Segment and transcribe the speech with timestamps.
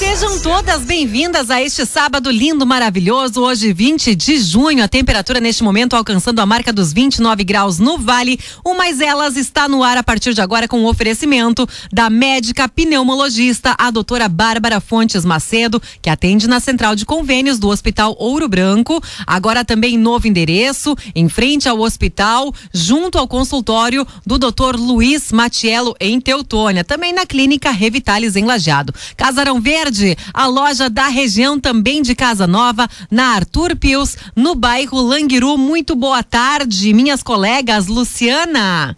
[0.00, 3.42] Sejam todas bem-vindas a este sábado lindo, maravilhoso.
[3.42, 7.98] Hoje, 20 de junho, a temperatura neste momento alcançando a marca dos 29 graus no
[7.98, 8.40] Vale.
[8.64, 12.66] O Mais Elas está no ar a partir de agora com o oferecimento da médica
[12.66, 18.48] pneumologista, a doutora Bárbara Fontes Macedo, que atende na central de convênios do Hospital Ouro
[18.48, 19.02] Branco.
[19.26, 25.94] Agora também novo endereço, em frente ao hospital, junto ao consultório do doutor Luiz Matiello,
[26.00, 26.82] em Teutônia.
[26.82, 28.94] Também na clínica Revitalis em Lajeado.
[29.14, 29.89] Casarão Verde,
[30.32, 35.58] a loja da região também de Casa Nova, na Arthur Pius, no bairro Languiru.
[35.58, 37.86] Muito boa tarde, minhas colegas.
[37.86, 38.96] Luciana.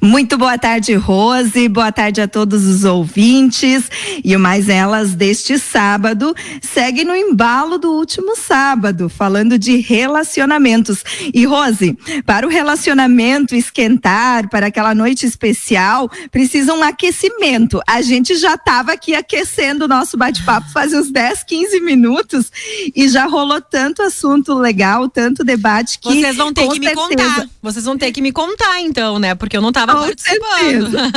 [0.00, 1.68] Muito boa tarde, Rose.
[1.68, 3.90] Boa tarde a todos os ouvintes.
[4.24, 11.04] E o Mais Elas deste sábado segue no embalo do último sábado, falando de relacionamentos.
[11.34, 17.80] E, Rose, para o relacionamento esquentar, para aquela noite especial, precisa um aquecimento.
[17.86, 22.52] A gente já estava aqui aquecendo o nosso bate-papo faz uns 10, 15 minutos
[22.94, 26.08] e já rolou tanto assunto legal, tanto debate que.
[26.08, 27.48] Vocês vão ter que certeza, me contar.
[27.62, 29.34] Vocês vão ter que me contar, então, né?
[29.34, 30.90] Porque eu não estava participando.
[30.90, 31.12] Certeza.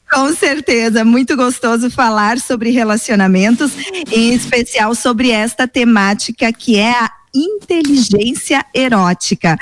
[0.12, 3.72] Com certeza, muito gostoso falar sobre relacionamentos,
[4.12, 9.58] em especial sobre esta temática que é a inteligência erótica.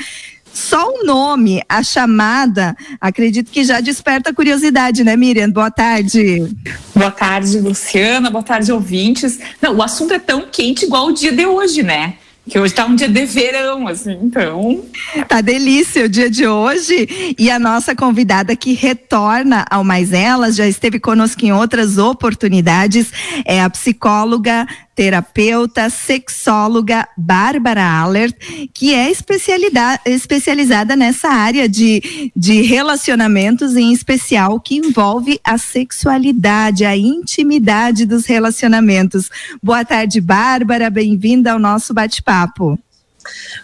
[0.52, 5.50] Só o nome, a chamada, acredito que já desperta curiosidade, né, Miriam?
[5.50, 6.46] Boa tarde.
[6.94, 8.30] Boa tarde, Luciana.
[8.30, 9.38] Boa tarde, ouvintes.
[9.62, 12.18] Não, o assunto é tão quente igual o dia de hoje, né?
[12.48, 14.84] Que hoje tá um dia de verão, assim, então.
[15.28, 17.34] Tá delícia o dia de hoje.
[17.38, 23.12] E a nossa convidada que retorna ao Mais Elas, já esteve conosco em outras oportunidades,
[23.44, 28.34] é a psicóloga terapeuta, sexóloga Bárbara Allert,
[28.72, 36.96] que é especializada nessa área de, de relacionamentos, em especial que envolve a sexualidade, a
[36.96, 39.30] intimidade dos relacionamentos.
[39.62, 42.78] Boa tarde, Bárbara, bem-vinda ao nosso bate-papo.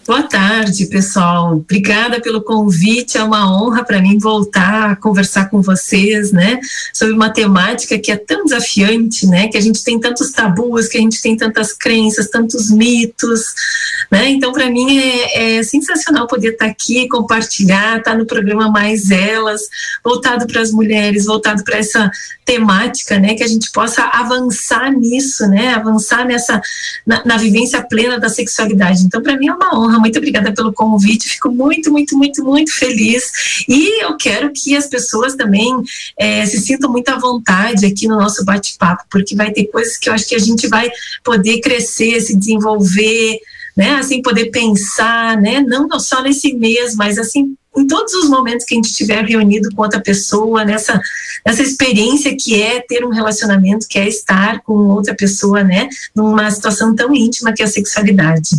[0.06, 1.56] Boa tarde, pessoal.
[1.56, 3.18] Obrigada pelo convite.
[3.18, 6.58] É uma honra para mim voltar a conversar com vocês, né,
[6.94, 10.96] sobre uma temática que é tão desafiante, né, que a gente tem tantos tabus, que
[10.96, 13.42] a gente tem tantas crenças, tantos mitos,
[14.10, 14.30] né.
[14.30, 18.70] Então, para mim é, é, sensacional poder estar tá aqui, compartilhar, estar tá no programa
[18.70, 19.62] Mais Elas,
[20.02, 22.10] voltado para as mulheres, voltado para essa
[22.46, 26.62] temática, né, que a gente possa avançar nisso, né, avançar nessa
[27.06, 29.02] na, na vivência plena da sexualidade.
[29.02, 29.98] Então, para mim é uma honra.
[29.98, 31.28] Muito obrigada pelo convite.
[31.28, 33.64] Fico muito, muito, muito, muito feliz.
[33.68, 35.72] E eu quero que as pessoas também
[36.18, 40.08] é, se sintam muito à vontade aqui no nosso bate-papo, porque vai ter coisas que
[40.08, 40.90] eu acho que a gente vai
[41.24, 43.38] poder crescer, se desenvolver,
[43.76, 43.92] né?
[43.92, 45.60] Assim, poder pensar, né?
[45.60, 49.68] Não só nesse mês, mas assim em todos os momentos que a gente estiver reunido
[49.74, 51.00] com outra pessoa, nessa,
[51.46, 56.50] nessa experiência que é ter um relacionamento, que é estar com outra pessoa, né, numa
[56.50, 58.50] situação tão íntima que é a sexualidade.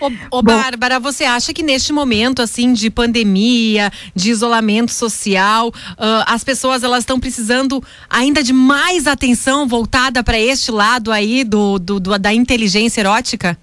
[0.00, 6.24] Ô, ô Bárbara, você acha que neste momento, assim, de pandemia, de isolamento social, uh,
[6.26, 11.78] as pessoas elas estão precisando ainda de mais atenção voltada para este lado aí do,
[11.78, 13.56] do, do da inteligência erótica?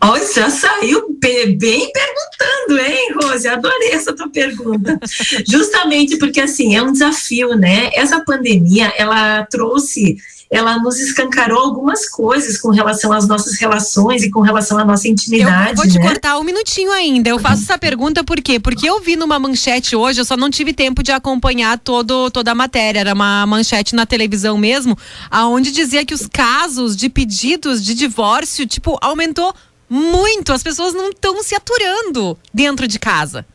[0.00, 1.56] Olha, já saiu bem
[1.92, 3.48] perguntando, hein, Rose?
[3.48, 4.98] Adorei essa tua pergunta.
[5.46, 7.90] Justamente porque, assim, é um desafio, né?
[7.94, 10.18] Essa pandemia, ela trouxe
[10.50, 15.06] ela nos escancarou algumas coisas com relação às nossas relações e com relação à nossa
[15.06, 15.70] intimidade.
[15.70, 16.08] Eu vou te né?
[16.08, 17.28] cortar um minutinho ainda.
[17.28, 18.58] Eu faço essa pergunta por quê?
[18.58, 22.52] Porque eu vi numa manchete hoje, eu só não tive tempo de acompanhar todo, toda
[22.52, 23.00] a matéria.
[23.00, 24.96] Era uma manchete na televisão mesmo,
[25.30, 29.54] aonde dizia que os casos de pedidos de divórcio, tipo, aumentou
[29.88, 30.52] muito.
[30.52, 33.46] As pessoas não estão se aturando dentro de casa.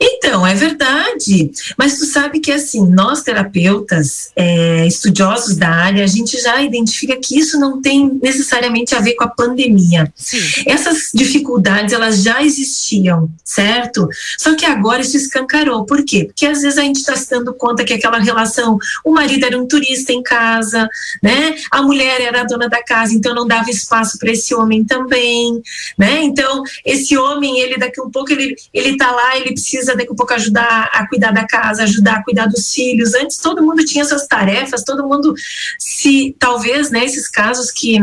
[0.00, 1.50] Então, é verdade.
[1.76, 7.16] Mas tu sabe que, assim, nós terapeutas, é, estudiosos da área, a gente já identifica
[7.16, 10.12] que isso não tem necessariamente a ver com a pandemia.
[10.16, 10.38] Sim.
[10.66, 14.08] Essas dificuldades, elas já existiam, certo?
[14.38, 15.84] Só que agora isso escancarou.
[15.84, 16.24] Por quê?
[16.24, 19.60] Porque às vezes a gente está se dando conta que aquela relação, o marido era
[19.60, 20.88] um turista em casa,
[21.22, 21.54] né?
[21.70, 25.62] A mulher era a dona da casa, então não dava espaço para esse homem também,
[25.98, 26.22] né?
[26.22, 30.12] Então, esse homem, ele daqui a um pouco, ele, ele tá lá, ele precisa daqui
[30.12, 33.14] a pouco ajudar a cuidar da casa, ajudar a cuidar dos filhos.
[33.14, 35.34] Antes todo mundo tinha suas tarefas, todo mundo
[35.78, 37.98] se se talvez, né, esses casos que,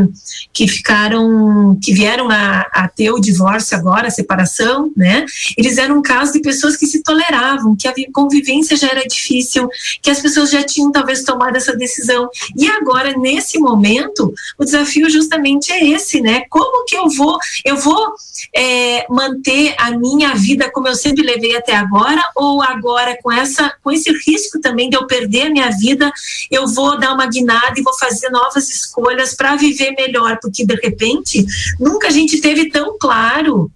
[0.52, 5.24] que ficaram, que vieram a, a ter o divórcio agora, a separação, né,
[5.56, 9.70] eles eram casos de pessoas que se toleravam, que a convivência já era difícil,
[10.02, 12.28] que as pessoas já tinham talvez tomado essa decisão.
[12.58, 16.42] E agora, nesse momento, o desafio justamente é esse, né?
[16.50, 18.14] Como que eu vou, eu vou
[18.56, 23.74] é, manter a minha vida como eu sempre levei até agora, ou agora com essa,
[23.84, 26.12] com esse risco também de eu perder a minha vida,
[26.50, 30.76] eu vou dar uma guinada e vou fazer novas escolhas para viver melhor, porque de
[30.76, 31.46] repente
[31.80, 33.72] nunca a gente teve tão claro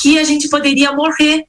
[0.00, 1.44] que a gente poderia morrer,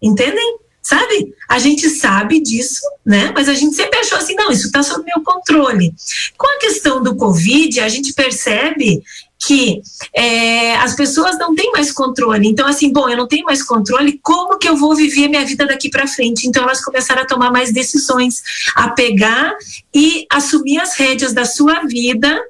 [0.00, 0.58] entendem?
[0.86, 1.34] Sabe?
[1.48, 3.32] A gente sabe disso, né?
[3.34, 5.92] Mas a gente sempre achou assim, não, isso está sob meu controle.
[6.38, 9.02] Com a questão do Covid, a gente percebe
[9.36, 9.82] que
[10.14, 12.46] é, as pessoas não têm mais controle.
[12.46, 15.66] Então, assim, bom, eu não tenho mais controle, como que eu vou viver minha vida
[15.66, 16.46] daqui para frente?
[16.46, 18.40] Então, elas começaram a tomar mais decisões,
[18.76, 19.56] a pegar
[19.92, 22.40] e assumir as rédeas da sua vida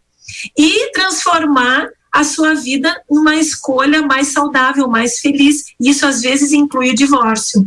[0.54, 5.64] e transformar a sua vida numa escolha mais saudável, mais feliz.
[5.80, 7.66] Isso às vezes inclui o divórcio.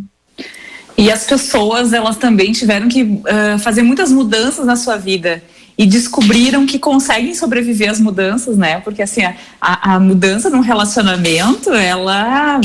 [0.98, 5.42] E as pessoas, elas também tiveram que uh, fazer muitas mudanças na sua vida
[5.78, 8.82] e descobriram que conseguem sobreviver às mudanças, né?
[8.82, 9.22] Porque assim,
[9.62, 12.60] a, a mudança num relacionamento, ela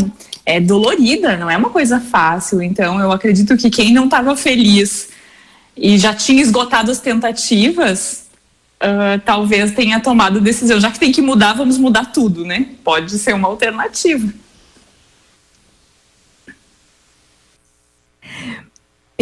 [0.44, 2.60] é dolorida, não é uma coisa fácil.
[2.60, 5.10] Então, eu acredito que quem não estava feliz
[5.76, 8.26] e já tinha esgotado as tentativas,
[8.82, 10.80] uh, talvez tenha tomado decisão.
[10.80, 12.66] Já que tem que mudar, vamos mudar tudo, né?
[12.82, 14.32] Pode ser uma alternativa.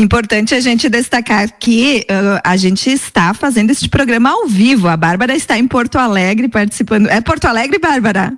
[0.03, 4.89] Importante a gente destacar que uh, a gente está fazendo este programa ao vivo.
[4.89, 7.07] A Bárbara está em Porto Alegre participando.
[7.07, 8.33] É Porto Alegre, Bárbara?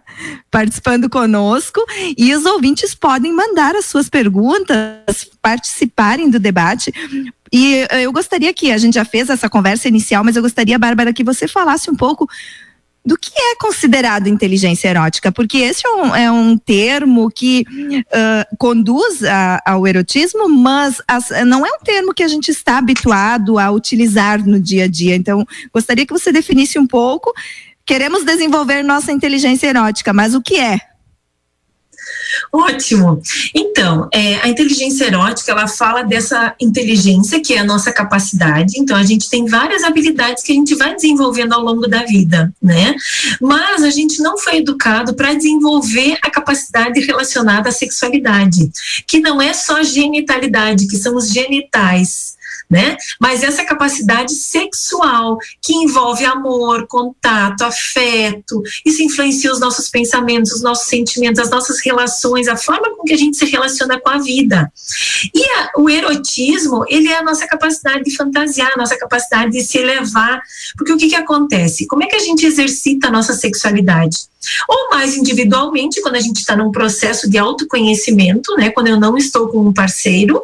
[0.50, 1.81] Participando conosco.
[2.19, 6.93] E os ouvintes podem mandar as suas perguntas, participarem do debate.
[7.50, 11.14] E eu gostaria que a gente já fez essa conversa inicial, mas eu gostaria, Bárbara,
[11.14, 12.28] que você falasse um pouco
[13.05, 18.56] do que é considerado inteligência erótica, porque esse é um, é um termo que uh,
[18.56, 23.59] conduz a, ao erotismo, mas as, não é um termo que a gente está habituado
[23.59, 25.15] a utilizar no dia a dia.
[25.15, 27.31] Então, gostaria que você definisse um pouco.
[27.85, 30.81] Queremos desenvolver nossa inteligência erótica, mas o que é?
[32.53, 33.21] Ótimo.
[33.55, 38.79] Então, é, a inteligência erótica, ela fala dessa inteligência que é a nossa capacidade.
[38.79, 42.53] Então, a gente tem várias habilidades que a gente vai desenvolvendo ao longo da vida,
[42.63, 42.95] né?
[43.41, 48.71] Mas a gente não foi educado para desenvolver a capacidade relacionada à sexualidade,
[49.07, 52.35] que não é só genitalidade, que são os genitais
[52.70, 52.96] né?
[53.20, 60.62] Mas essa capacidade sexual que envolve amor, contato, afeto, isso influencia os nossos pensamentos, os
[60.62, 64.19] nossos sentimentos, as nossas relações, a forma com que a gente se relaciona com a
[64.19, 64.72] vida.
[65.34, 69.62] E a, o erotismo, ele é a nossa capacidade de fantasiar, a nossa capacidade de
[69.62, 70.40] se elevar,
[70.76, 71.87] porque o que que acontece?
[71.87, 74.19] Como é que a gente exercita a nossa sexualidade?
[74.69, 78.70] Ou mais individualmente, quando a gente está num processo de autoconhecimento, né?
[78.70, 80.43] Quando eu não estou com um parceiro,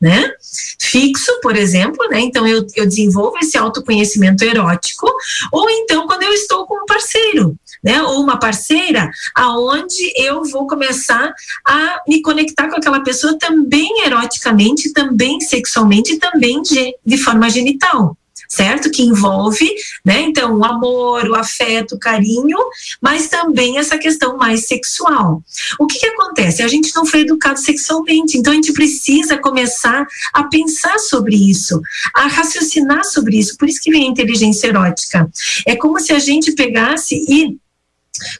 [0.00, 0.30] né?
[0.78, 2.20] Fixo, por exemplo, né?
[2.20, 5.10] Então eu, eu desenvolvo esse autoconhecimento erótico,
[5.52, 8.02] ou então quando eu estou com um parceiro, né?
[8.02, 11.32] Ou uma parceira, aonde eu vou começar
[11.66, 18.16] a me conectar com aquela pessoa também eroticamente, também sexualmente, também de, de forma genital
[18.48, 18.90] certo?
[18.90, 19.68] Que envolve,
[20.04, 20.22] né?
[20.22, 22.58] Então, o amor, o afeto, o carinho,
[23.00, 25.42] mas também essa questão mais sexual.
[25.78, 26.62] O que, que acontece?
[26.62, 31.80] A gente não foi educado sexualmente, então a gente precisa começar a pensar sobre isso,
[32.14, 33.56] a raciocinar sobre isso.
[33.56, 35.28] Por isso que vem a inteligência erótica.
[35.66, 37.58] É como se a gente pegasse e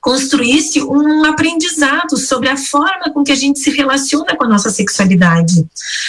[0.01, 4.71] construísse um aprendizado sobre a forma com que a gente se relaciona com a nossa
[4.71, 5.67] sexualidade,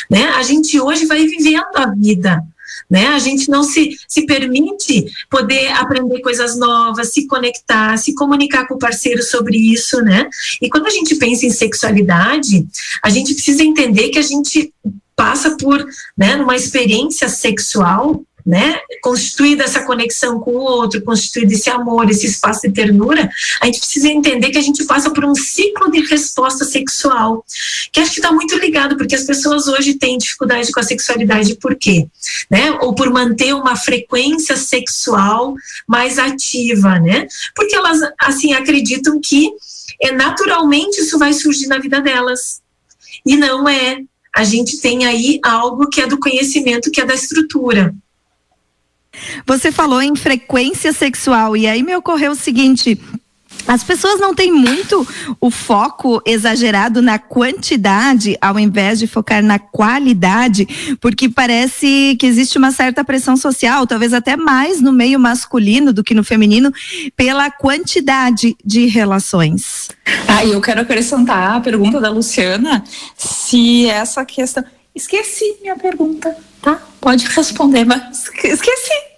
[0.09, 0.29] né?
[0.35, 2.43] A gente hoje vai vivendo a vida,
[2.91, 3.07] né?
[3.07, 8.75] A gente não se, se permite poder aprender coisas novas, se conectar, se comunicar com
[8.75, 10.29] o parceiro sobre isso, né?
[10.61, 12.67] E quando a gente pensa em sexualidade,
[13.01, 14.73] a gente precisa entender que a gente
[15.15, 15.85] passa por,
[16.17, 22.25] né, numa experiência sexual né, constituída essa conexão com o outro, constituído esse amor, esse
[22.25, 23.29] espaço de ternura,
[23.59, 27.45] a gente precisa entender que a gente passa por um ciclo de resposta sexual,
[27.91, 31.55] que acho que está muito ligado, porque as pessoas hoje têm dificuldade com a sexualidade,
[31.55, 32.07] por quê?
[32.49, 32.71] Né?
[32.81, 35.55] Ou por manter uma frequência sexual
[35.87, 37.27] mais ativa, né?
[37.55, 39.51] Porque elas, assim, acreditam que
[40.01, 42.61] é, naturalmente isso vai surgir na vida delas.
[43.25, 43.99] E não é.
[44.33, 47.93] A gente tem aí algo que é do conhecimento, que é da estrutura.
[49.45, 52.99] Você falou em frequência sexual e aí me ocorreu o seguinte:
[53.67, 55.05] As pessoas não têm muito
[55.39, 60.67] o foco exagerado na quantidade, ao invés de focar na qualidade,
[60.99, 66.03] porque parece que existe uma certa pressão social, talvez até mais no meio masculino do
[66.03, 66.71] que no feminino,
[67.15, 69.89] pela quantidade de relações.
[70.27, 72.83] Ah, eu quero acrescentar a pergunta da Luciana,
[73.15, 74.63] se essa questão.
[74.93, 76.81] Esqueci minha pergunta, tá?
[76.99, 79.11] Pode responder, mas esqueci.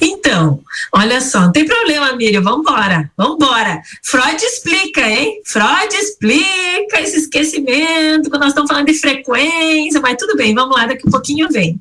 [0.00, 0.60] Então,
[0.92, 3.80] olha só, não tem problema, Miriam, vambora, vambora.
[4.02, 5.40] Freud explica, hein?
[5.44, 10.86] Freud explica esse esquecimento, quando nós estamos falando de frequência, mas tudo bem, vamos lá,
[10.86, 11.80] daqui a pouquinho vem.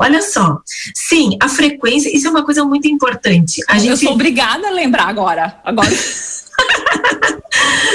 [0.00, 0.58] Olha só,
[0.94, 3.62] sim, a frequência, isso é uma coisa muito importante.
[3.68, 3.90] A gente...
[3.90, 5.90] Eu sou obrigada a lembrar agora, agora.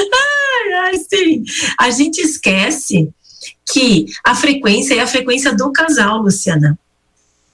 [0.87, 1.43] ai, sim.
[1.79, 3.09] A gente esquece
[3.71, 6.77] que a frequência é a frequência do casal, Luciana.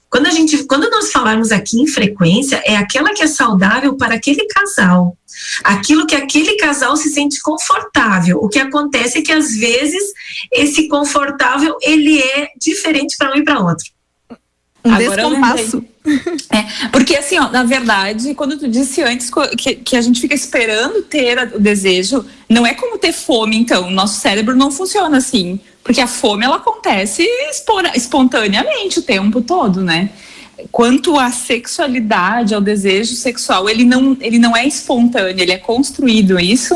[0.08, 4.14] Quando a gente, quando nós falarmos aqui em frequência, é aquela que é saudável para
[4.14, 5.18] aquele casal.
[5.64, 8.38] Aquilo que aquele casal se sente confortável.
[8.40, 10.12] O que acontece é que às vezes
[10.52, 13.93] esse confortável ele é diferente para um e para outro.
[14.84, 15.84] Um Agora descompasso.
[16.52, 20.34] É, porque assim, ó, na verdade, quando tu disse antes que, que a gente fica
[20.34, 23.90] esperando ter o desejo, não é como ter fome, então.
[23.90, 25.58] Nosso cérebro não funciona assim.
[25.82, 27.26] Porque a fome ela acontece
[27.94, 30.10] espontaneamente o tempo todo, né?
[30.70, 36.38] Quanto à sexualidade, ao desejo sexual, ele não, ele não é espontâneo, ele é construído,
[36.38, 36.74] é isso?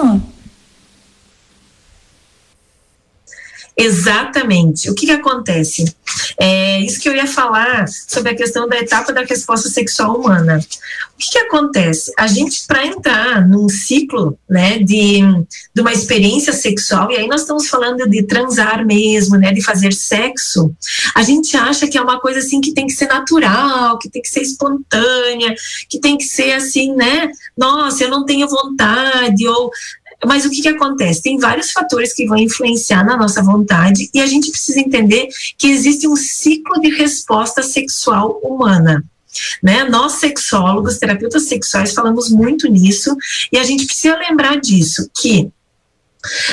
[3.79, 4.91] Exatamente.
[4.91, 5.95] O que, que acontece?
[6.39, 10.59] É isso que eu ia falar sobre a questão da etapa da resposta sexual humana.
[10.59, 12.13] O que, que acontece?
[12.17, 15.21] A gente, para entrar num ciclo né, de,
[15.75, 19.93] de uma experiência sexual, e aí nós estamos falando de transar mesmo, né, de fazer
[19.93, 20.73] sexo,
[21.15, 24.23] a gente acha que é uma coisa assim que tem que ser natural, que tem
[24.23, 25.55] que ser espontânea,
[25.89, 27.31] que tem que ser assim, né?
[27.57, 29.71] Nossa, eu não tenho vontade, ou
[30.27, 31.23] mas o que, que acontece?
[31.23, 35.69] Tem vários fatores que vão influenciar na nossa vontade e a gente precisa entender que
[35.69, 39.05] existe um ciclo de resposta sexual humana.
[39.63, 39.85] Né?
[39.85, 43.17] Nós, sexólogos, terapeutas sexuais, falamos muito nisso
[43.53, 45.51] e a gente precisa lembrar disso, que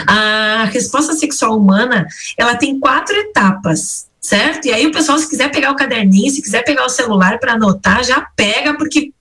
[0.07, 2.05] a resposta sexual humana
[2.37, 4.65] ela tem quatro etapas certo?
[4.65, 7.53] E aí o pessoal, se quiser pegar o caderninho, se quiser pegar o celular para
[7.53, 9.11] anotar, já pega, porque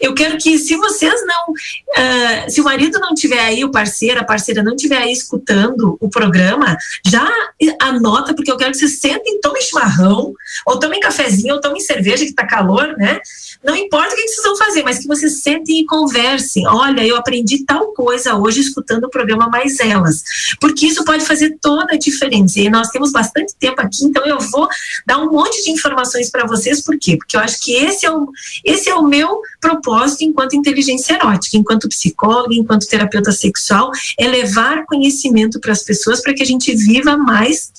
[0.00, 4.20] eu quero que se vocês não, uh, se o marido não tiver aí, o parceiro,
[4.20, 6.76] a parceira não tiver aí escutando o programa,
[7.06, 7.26] já
[7.80, 10.34] anota, porque eu quero que vocês sentem, tomem chimarrão,
[10.66, 13.20] ou tomem cafezinho, ou tomem cerveja, que tá calor, né?
[13.62, 16.66] Não importa o que vocês vão fazer, mas que vocês sentem e conversem.
[16.66, 20.24] Olha, eu aprendi tal coisa hoje escutando o programa Mais Elas,
[20.58, 22.58] porque isso pode fazer toda a diferença.
[22.58, 24.66] E nós temos bastante tempo aqui, então eu vou
[25.06, 27.18] dar um monte de informações para vocês, por quê?
[27.18, 28.30] Porque eu acho que esse é, o,
[28.64, 34.86] esse é o meu propósito enquanto inteligência erótica, enquanto psicóloga, enquanto terapeuta sexual, é levar
[34.86, 37.70] conhecimento para as pessoas para que a gente viva mais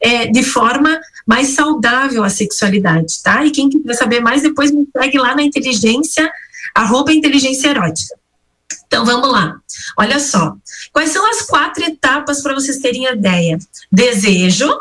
[0.00, 3.44] é, de forma mais saudável a sexualidade, tá?
[3.44, 6.30] E quem quiser saber mais, depois me segue lá na inteligência,
[6.74, 8.14] arroba inteligência erótica.
[8.86, 9.56] Então vamos lá.
[9.98, 10.56] Olha só.
[10.92, 13.58] Quais são as quatro etapas para vocês terem ideia?
[13.90, 14.72] Desejo,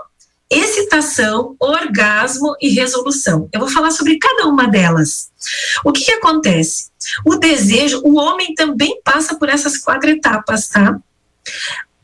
[0.49, 3.49] excitação, orgasmo e resolução.
[3.51, 5.31] Eu vou falar sobre cada uma delas.
[5.83, 6.89] O que, que acontece?
[7.25, 10.99] O desejo, o homem também passa por essas quatro etapas, tá?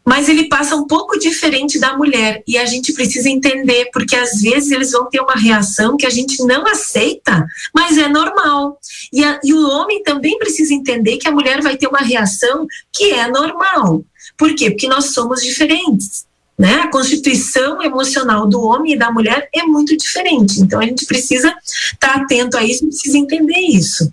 [0.05, 4.41] Mas ele passa um pouco diferente da mulher e a gente precisa entender porque às
[4.41, 8.79] vezes eles vão ter uma reação que a gente não aceita, mas é normal.
[9.13, 12.65] E, a, e o homem também precisa entender que a mulher vai ter uma reação
[12.91, 14.03] que é normal.
[14.37, 14.71] Por quê?
[14.71, 16.25] Porque nós somos diferentes.
[16.57, 16.75] Né?
[16.75, 20.59] A constituição emocional do homem e da mulher é muito diferente.
[20.61, 24.11] Então a gente precisa estar tá atento a isso, precisa entender isso.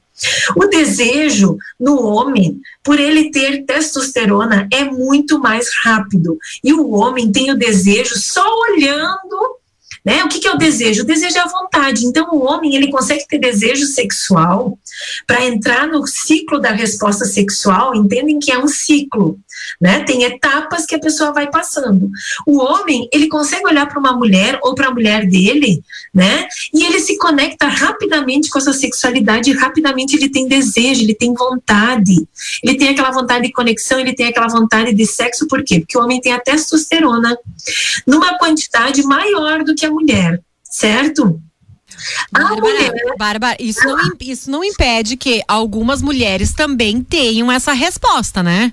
[0.57, 6.39] O desejo no homem, por ele ter testosterona, é muito mais rápido.
[6.63, 9.59] E o homem tem o desejo só olhando
[10.05, 10.25] né?
[10.25, 11.03] O que, que é o desejo?
[11.03, 12.07] O desejo é a vontade.
[12.07, 14.79] Então, o homem ele consegue ter desejo sexual
[15.27, 17.95] para entrar no ciclo da resposta sexual.
[17.95, 19.39] Entendem que é um ciclo,
[19.81, 20.05] né?
[20.05, 22.11] Tem etapas que a pessoa vai passando.
[22.47, 25.83] O homem ele consegue olhar para uma mulher ou para a mulher dele,
[26.15, 26.47] né?
[26.73, 29.53] E ele se conecta rapidamente com a sua sexualidade.
[29.53, 32.27] rapidamente ele tem desejo, ele tem vontade,
[32.63, 35.47] ele tem aquela vontade de conexão, ele tem aquela vontade de sexo.
[35.47, 35.81] Por quê?
[35.81, 37.37] Porque o homem tem a testosterona
[38.07, 41.41] numa quantidade maior do que a mulher, certo?
[42.31, 48.43] Bárbara, mulher, Bárbara isso, não, isso não impede que algumas mulheres também tenham essa resposta,
[48.43, 48.73] né?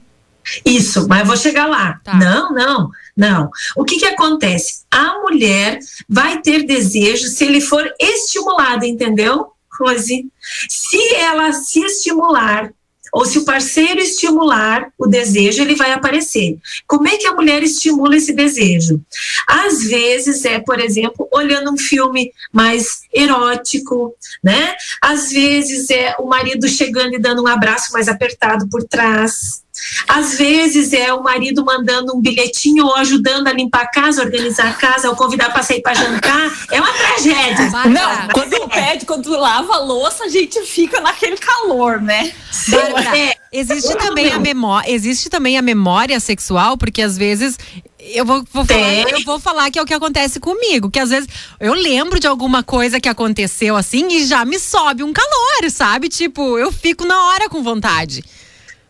[0.63, 1.99] Isso, mas eu vou chegar lá.
[2.03, 2.13] Tá.
[2.15, 3.49] Não, não, não.
[3.75, 4.83] O que que acontece?
[4.91, 9.47] A mulher vai ter desejo se ele for estimulado, entendeu?
[9.79, 10.27] Rose,
[10.69, 12.71] se ela se estimular
[13.15, 16.57] ou se o parceiro estimular o desejo, ele vai aparecer.
[16.85, 19.01] Como é que a mulher estimula esse desejo?
[19.47, 24.75] Às vezes é, por exemplo, olhando um filme mais erótico, né?
[25.01, 29.63] Às vezes é o marido chegando e dando um abraço mais apertado por trás.
[30.07, 34.69] Às vezes é o marido mandando um bilhetinho ou ajudando a limpar a casa, organizar
[34.69, 36.51] a casa, ou convidar para sair para jantar.
[36.71, 37.69] É uma tragédia.
[37.89, 42.31] Não, quando pede, quando lava a louça, a gente fica naquele calor, né?
[42.69, 43.35] Bárbara, é.
[43.51, 47.57] existe também a memória, existe também a memória sexual, porque às vezes
[47.99, 51.09] eu vou, vou falar, eu vou falar que é o que acontece comigo, que às
[51.09, 51.27] vezes
[51.59, 56.09] eu lembro de alguma coisa que aconteceu assim e já me sobe um calor, sabe?
[56.09, 58.23] Tipo, eu fico na hora com vontade.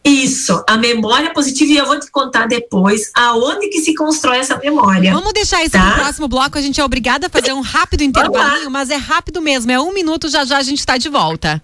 [0.06, 4.56] Isso, a memória positiva, e eu vou te contar depois aonde que se constrói essa
[4.58, 5.12] memória.
[5.12, 5.84] Vamos deixar isso tá?
[5.84, 9.42] no próximo bloco, a gente é obrigada a fazer um rápido intervalinho, mas é rápido
[9.42, 11.60] mesmo, é um minuto, já já a gente está de volta.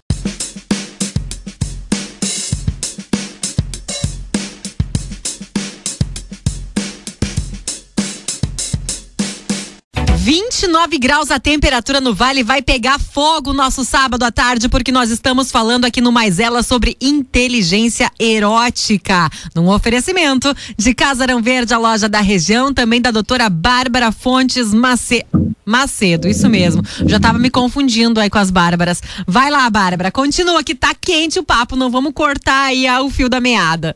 [10.22, 15.10] 29 graus a temperatura no Vale vai pegar fogo nosso sábado à tarde, porque nós
[15.10, 19.28] estamos falando aqui no Mais Ela sobre inteligência erótica.
[19.56, 25.25] Num oferecimento de Casarão Verde, a loja da região, também da doutora Bárbara Fontes Mace...
[25.66, 26.84] Macedo, isso mesmo.
[27.08, 29.01] Já tava me confundindo aí com as Bárbaras.
[29.25, 33.28] Vai lá, Bárbara, continua que tá quente o papo, não vamos cortar aí o fio
[33.28, 33.96] da meada.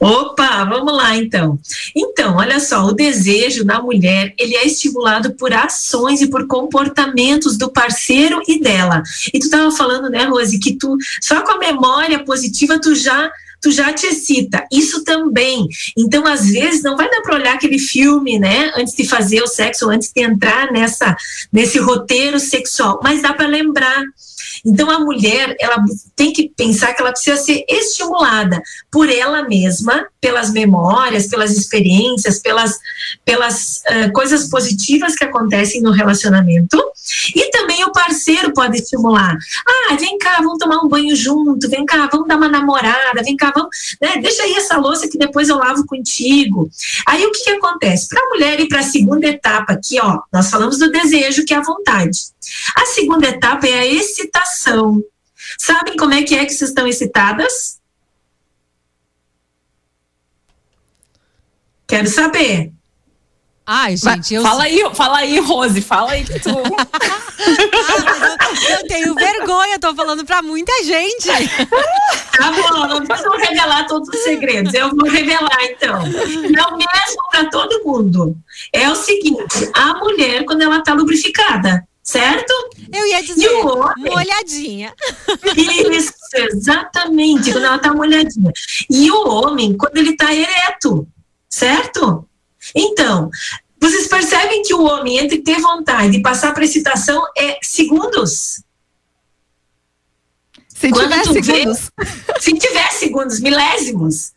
[0.00, 1.58] Opa, vamos lá então.
[1.94, 7.56] Então, olha só, o desejo da mulher, ele é estimulado por ações e por comportamentos
[7.56, 9.02] do parceiro e dela.
[9.32, 13.30] E tu estava falando, né, Rose, que tu só com a memória positiva tu já
[13.62, 14.66] tu já te excita.
[14.72, 15.68] Isso também.
[15.96, 19.46] Então, às vezes, não vai dar para olhar aquele filme, né, antes de fazer o
[19.46, 21.16] sexo, antes de entrar nessa
[21.52, 24.02] nesse roteiro sexual, mas dá para lembrar
[24.64, 30.06] então a mulher, ela tem que pensar que ela precisa ser estimulada por ela mesma,
[30.22, 32.78] pelas memórias, pelas experiências, pelas,
[33.24, 36.80] pelas uh, coisas positivas que acontecem no relacionamento.
[37.34, 39.36] E também o parceiro pode estimular.
[39.66, 43.36] Ah, vem cá, vamos tomar um banho junto, vem cá, vamos dar uma namorada, vem
[43.36, 46.70] cá, vamos, né, deixa aí essa louça que depois eu lavo contigo.
[47.04, 48.08] Aí o que, que acontece?
[48.08, 51.52] Para a mulher ir para a segunda etapa, aqui, ó, nós falamos do desejo, que
[51.52, 52.16] é a vontade.
[52.76, 55.02] A segunda etapa é a excitação.
[55.58, 57.81] Sabem como é que é que vocês estão excitadas?
[61.92, 62.72] Quero saber.
[63.66, 64.42] Ai, gente, eu.
[64.42, 66.48] Fala aí, fala aí, Rose, fala aí que tu.
[66.56, 67.18] ah,
[68.70, 71.28] eu, eu, tenho vergonha, tô falando pra muita gente.
[72.34, 74.72] tá bom, não posso revelar todos os segredos.
[74.72, 75.98] Eu vou revelar, então.
[76.00, 78.38] É o mesmo para todo mundo.
[78.72, 82.54] É o seguinte: a mulher, quando ela tá lubrificada, certo?
[82.90, 84.94] Eu ia dizer, homem, molhadinha.
[85.54, 88.50] Isso, exatamente, quando ela tá molhadinha.
[88.88, 91.06] E o homem, quando ele tá ereto,
[91.52, 92.26] certo?
[92.74, 93.30] Então,
[93.78, 98.62] vocês percebem que o homem, entre ter vontade e passar para excitação, é segundos.
[100.68, 101.90] Se Quando tiver segundos.
[101.98, 104.32] Vê, se tiver segundos, milésimos.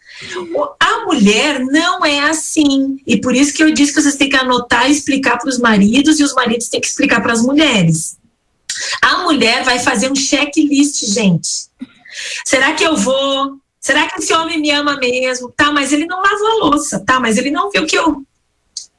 [0.79, 2.99] A mulher não é assim.
[3.07, 5.57] E por isso que eu disse que vocês têm que anotar e explicar para os
[5.57, 8.17] maridos, e os maridos têm que explicar para as mulheres.
[9.01, 11.69] A mulher vai fazer um checklist, gente.
[12.45, 13.57] Será que eu vou?
[13.85, 15.53] Será que esse homem me ama mesmo?
[15.55, 17.03] Tá, mas ele não lavou a louça.
[17.05, 18.25] Tá, mas ele não viu que eu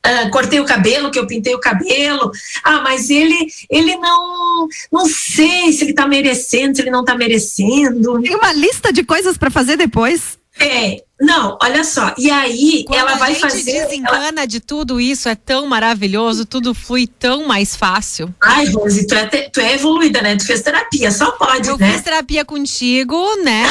[0.07, 2.31] Uh, cortei o cabelo, que eu pintei o cabelo.
[2.63, 7.17] Ah, mas ele ele não não sei se ele tá merecendo, se ele não tá
[7.17, 8.23] merecendo.
[8.23, 10.39] Tem uma lista de coisas para fazer depois.
[10.61, 12.15] É, não, olha só.
[12.19, 13.81] E aí Quando ela vai fazer.
[13.81, 14.47] A desencana ela...
[14.47, 18.35] de tudo isso, é tão maravilhoso, tudo flui tão mais fácil.
[18.43, 19.51] Ai, Rose, tu é, te...
[19.51, 20.37] tu é evoluída, né?
[20.37, 21.93] Tu fez terapia, só pode, eu né?
[21.93, 23.65] Fiz terapia contigo, né?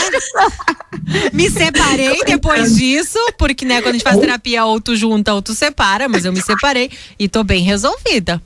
[1.31, 5.41] me separei depois disso, porque, né, quando a gente faz terapia, ou tu junta ou
[5.41, 8.41] tu separa, mas eu me separei e tô bem resolvida.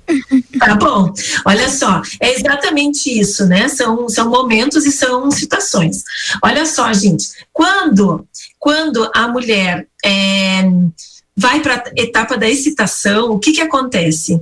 [0.59, 1.13] Tá bom.
[1.45, 3.69] Olha só, é exatamente isso, né?
[3.69, 6.03] São, são momentos e são situações.
[6.43, 8.27] Olha só, gente, quando
[8.59, 10.62] quando a mulher é,
[11.39, 14.39] vai para a etapa da excitação, o que, que acontece?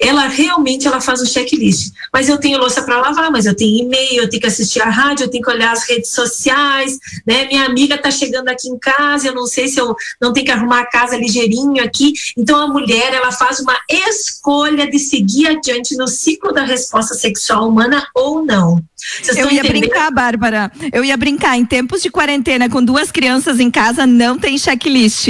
[0.00, 1.92] Ela realmente ela faz um checklist.
[2.12, 4.90] Mas eu tenho louça para lavar, mas eu tenho e-mail, eu tenho que assistir a
[4.90, 7.46] rádio, eu tenho que olhar as redes sociais, né?
[7.46, 10.52] Minha amiga está chegando aqui em casa, eu não sei se eu não tenho que
[10.52, 12.12] arrumar a casa ligeirinho aqui.
[12.36, 17.68] Então a mulher ela faz uma escolha de seguir adiante no ciclo da resposta sexual
[17.68, 18.82] humana ou não.
[19.22, 19.80] Vocês eu ia entendendo?
[19.80, 20.70] brincar, Bárbara.
[20.92, 21.56] Eu ia brincar.
[21.56, 25.28] Em tempos de quarentena, com duas crianças em casa, não tem checklist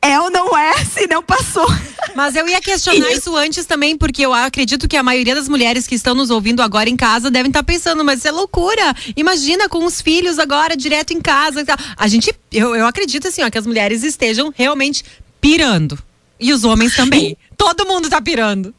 [0.00, 1.66] é ou não é, se não passou.
[2.14, 5.86] Mas eu ia questionar isso antes também, porque eu acredito que a maioria das mulheres
[5.86, 8.94] que estão nos ouvindo agora em casa devem estar pensando, mas isso é loucura.
[9.16, 11.64] Imagina com os filhos agora direto em casa.
[11.96, 15.04] A gente, eu, eu acredito assim, ó, que as mulheres estejam realmente
[15.40, 15.98] pirando.
[16.40, 17.36] E os homens também.
[17.56, 18.72] Todo mundo tá pirando.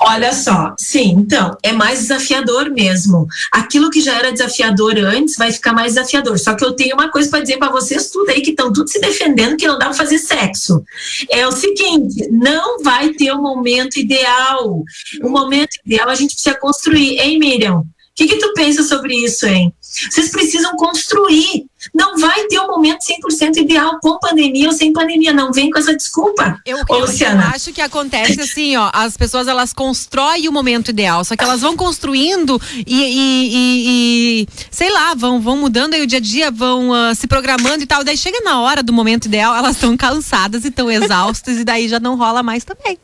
[0.00, 3.26] Olha só, sim, então, é mais desafiador mesmo.
[3.52, 6.38] Aquilo que já era desafiador antes vai ficar mais desafiador.
[6.38, 8.88] Só que eu tenho uma coisa para dizer para vocês tudo aí que estão tudo
[8.88, 10.82] se defendendo que não dá para fazer sexo.
[11.30, 14.82] É o seguinte, não vai ter o um momento ideal.
[15.22, 17.78] O momento ideal a gente precisa construir, hein, Miriam?
[17.78, 19.72] O que, que tu pensa sobre isso, hein?
[19.80, 21.64] Vocês precisam construir.
[21.94, 25.32] Não vai ter um momento 100% ideal com pandemia ou sem pandemia.
[25.32, 26.60] Não vem com essa desculpa.
[26.64, 28.90] Eu, Ô, eu, eu acho que acontece assim, ó.
[28.92, 34.42] As pessoas elas constroem o momento ideal, só que elas vão construindo e, e, e,
[34.42, 37.82] e sei lá, vão, vão mudando aí o dia a dia, vão uh, se programando
[37.82, 38.04] e tal.
[38.04, 41.88] Daí chega na hora do momento ideal, elas estão cansadas e estão exaustas e daí
[41.88, 42.98] já não rola mais também.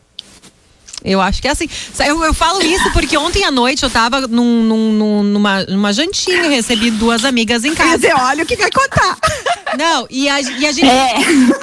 [1.05, 1.69] Eu acho que é assim.
[2.05, 6.49] Eu, eu falo isso porque ontem à noite eu tava num, num, numa, numa jantinha
[6.49, 7.91] recebi duas amigas em casa.
[7.91, 9.17] Quer dizer, olha o que vai contar.
[9.77, 11.15] Não, e a, e a gente, é.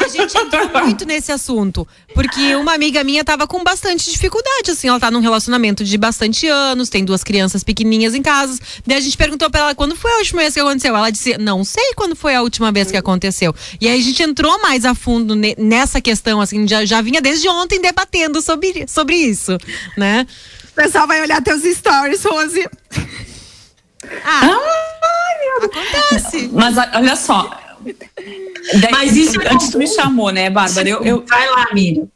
[0.04, 1.88] a gente entrou muito nesse assunto.
[2.14, 4.88] Porque uma amiga minha tava com bastante dificuldade, assim.
[4.88, 8.58] Ela tá num relacionamento de bastante anos, tem duas crianças pequenininhas em casa.
[8.86, 10.96] Daí a gente perguntou pra ela quando foi a última vez que aconteceu.
[10.96, 13.54] Ela disse, não sei quando foi a última vez que aconteceu.
[13.82, 17.50] E aí a gente entrou mais a fundo nessa questão, assim, já, já vinha desde
[17.50, 19.25] ontem debatendo sobre, sobre isso,
[19.98, 20.28] né?
[20.72, 22.68] O pessoal vai olhar teus stories, Rose.
[24.24, 26.50] Ah, Ai, acontece.
[26.52, 27.58] Mas olha só,
[28.92, 30.88] mas isso é antes tu me chamou, né, Bárbara?
[30.88, 31.26] Eu, eu...
[31.26, 32.08] Vai lá, Miriam.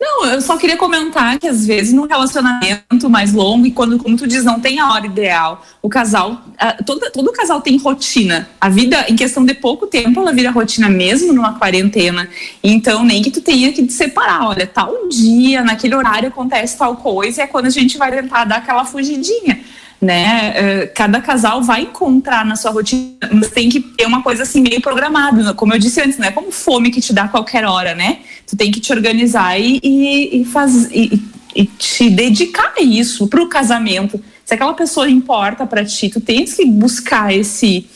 [0.00, 4.16] Não, eu só queria comentar que às vezes num relacionamento mais longo e quando, como
[4.16, 6.40] tu diz, não tem a hora ideal, o casal,
[6.86, 8.48] todo, todo casal tem rotina.
[8.60, 12.28] A vida, em questão de pouco tempo, ela vira rotina mesmo numa quarentena.
[12.62, 14.46] Então, nem que tu tenha que te separar.
[14.46, 18.44] Olha, tal dia, naquele horário acontece tal coisa, e é quando a gente vai tentar
[18.44, 19.60] dar aquela fugidinha
[20.00, 20.52] né?
[20.54, 24.60] Eh, cada casal vai encontrar na sua rotina, mas tem que ter uma coisa assim
[24.60, 27.64] meio programada, como eu disse antes, não é como fome que te dá a qualquer
[27.64, 28.18] hora, né?
[28.48, 31.22] Tu tem que te organizar e, e, e, faz, e,
[31.54, 34.20] e te dedicar a isso para o casamento.
[34.44, 37.86] Se aquela pessoa importa para ti, tu tens que buscar esse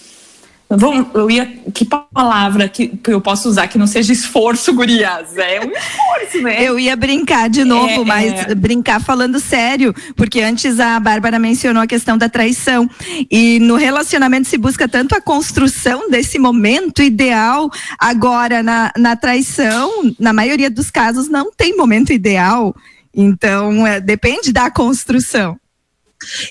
[0.76, 1.46] Vamos, eu ia.
[1.74, 5.36] Que palavra que eu posso usar que não seja esforço, gurias?
[5.36, 6.62] É um esforço, né?
[6.62, 8.54] Eu ia brincar de novo, é, mas é.
[8.54, 12.88] brincar falando sério, porque antes a Bárbara mencionou a questão da traição.
[13.30, 17.70] E no relacionamento se busca tanto a construção desse momento ideal.
[17.98, 22.74] Agora, na, na traição, na maioria dos casos, não tem momento ideal.
[23.14, 25.58] Então, é, depende da construção.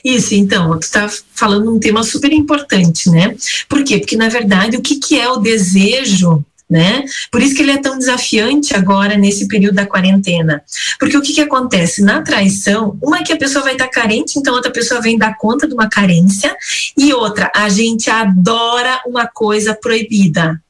[0.03, 3.35] Isso, então, tu está falando um tema super importante, né?
[3.67, 3.97] Por quê?
[3.97, 7.03] Porque, na verdade, o que, que é o desejo né?
[7.29, 10.63] Por isso que ele é tão desafiante agora nesse período da quarentena.
[10.97, 12.01] Porque o que, que acontece?
[12.01, 15.37] Na traição, uma é que a pessoa vai estar carente, então outra pessoa vem dar
[15.37, 16.55] conta de uma carência,
[16.97, 20.61] e outra, a gente adora uma coisa proibida.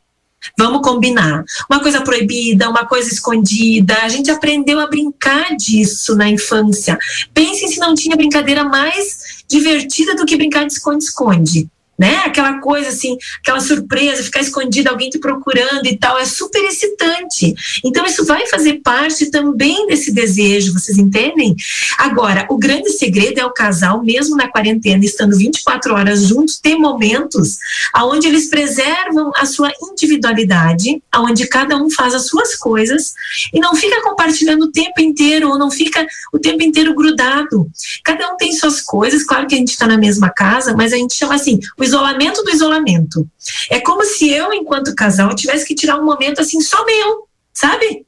[0.58, 1.44] Vamos combinar.
[1.70, 3.96] Uma coisa proibida, uma coisa escondida.
[4.02, 6.98] A gente aprendeu a brincar disso na infância.
[7.34, 11.70] Pensem se não tinha brincadeira mais divertida do que brincar de esconde-esconde
[12.02, 12.24] né?
[12.26, 17.54] Aquela coisa assim, aquela surpresa, ficar escondida, alguém te procurando e tal, é super excitante.
[17.86, 21.56] Então, isso vai fazer parte também desse desejo, vocês entendem?
[22.00, 26.76] Agora, o grande segredo é o casal, mesmo na quarentena, estando 24 horas juntos, ter
[26.76, 27.60] momentos
[27.96, 33.14] onde eles preservam a sua individualidade, onde cada um faz as suas coisas
[33.54, 37.70] e não fica compartilhando o tempo inteiro ou não fica o tempo inteiro grudado.
[38.04, 40.98] Cada um tem suas coisas, claro que a gente está na mesma casa, mas a
[40.98, 43.28] gente chama assim, o isolamento do isolamento.
[43.70, 48.06] É como se eu, enquanto casal, tivesse que tirar um momento assim só meu, sabe?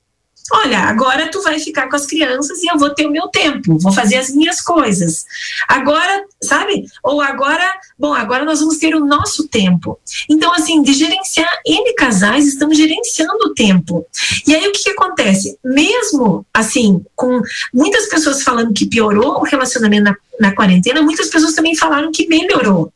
[0.51, 3.79] Olha, agora tu vai ficar com as crianças e eu vou ter o meu tempo,
[3.79, 5.25] vou fazer as minhas coisas.
[5.69, 6.85] Agora, sabe?
[7.01, 7.65] Ou agora,
[7.97, 9.97] bom, agora nós vamos ter o nosso tempo.
[10.29, 14.05] Então, assim, de gerenciar, N casais estão gerenciando o tempo.
[14.45, 15.57] E aí o que, que acontece?
[15.63, 17.41] Mesmo, assim, com
[17.73, 22.27] muitas pessoas falando que piorou o relacionamento na, na quarentena, muitas pessoas também falaram que
[22.27, 22.91] melhorou.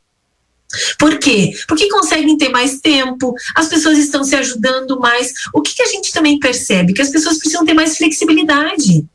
[0.99, 1.51] Por quê?
[1.67, 5.31] Porque conseguem ter mais tempo, as pessoas estão se ajudando mais.
[5.53, 6.93] O que, que a gente também percebe?
[6.93, 9.05] Que as pessoas precisam ter mais flexibilidade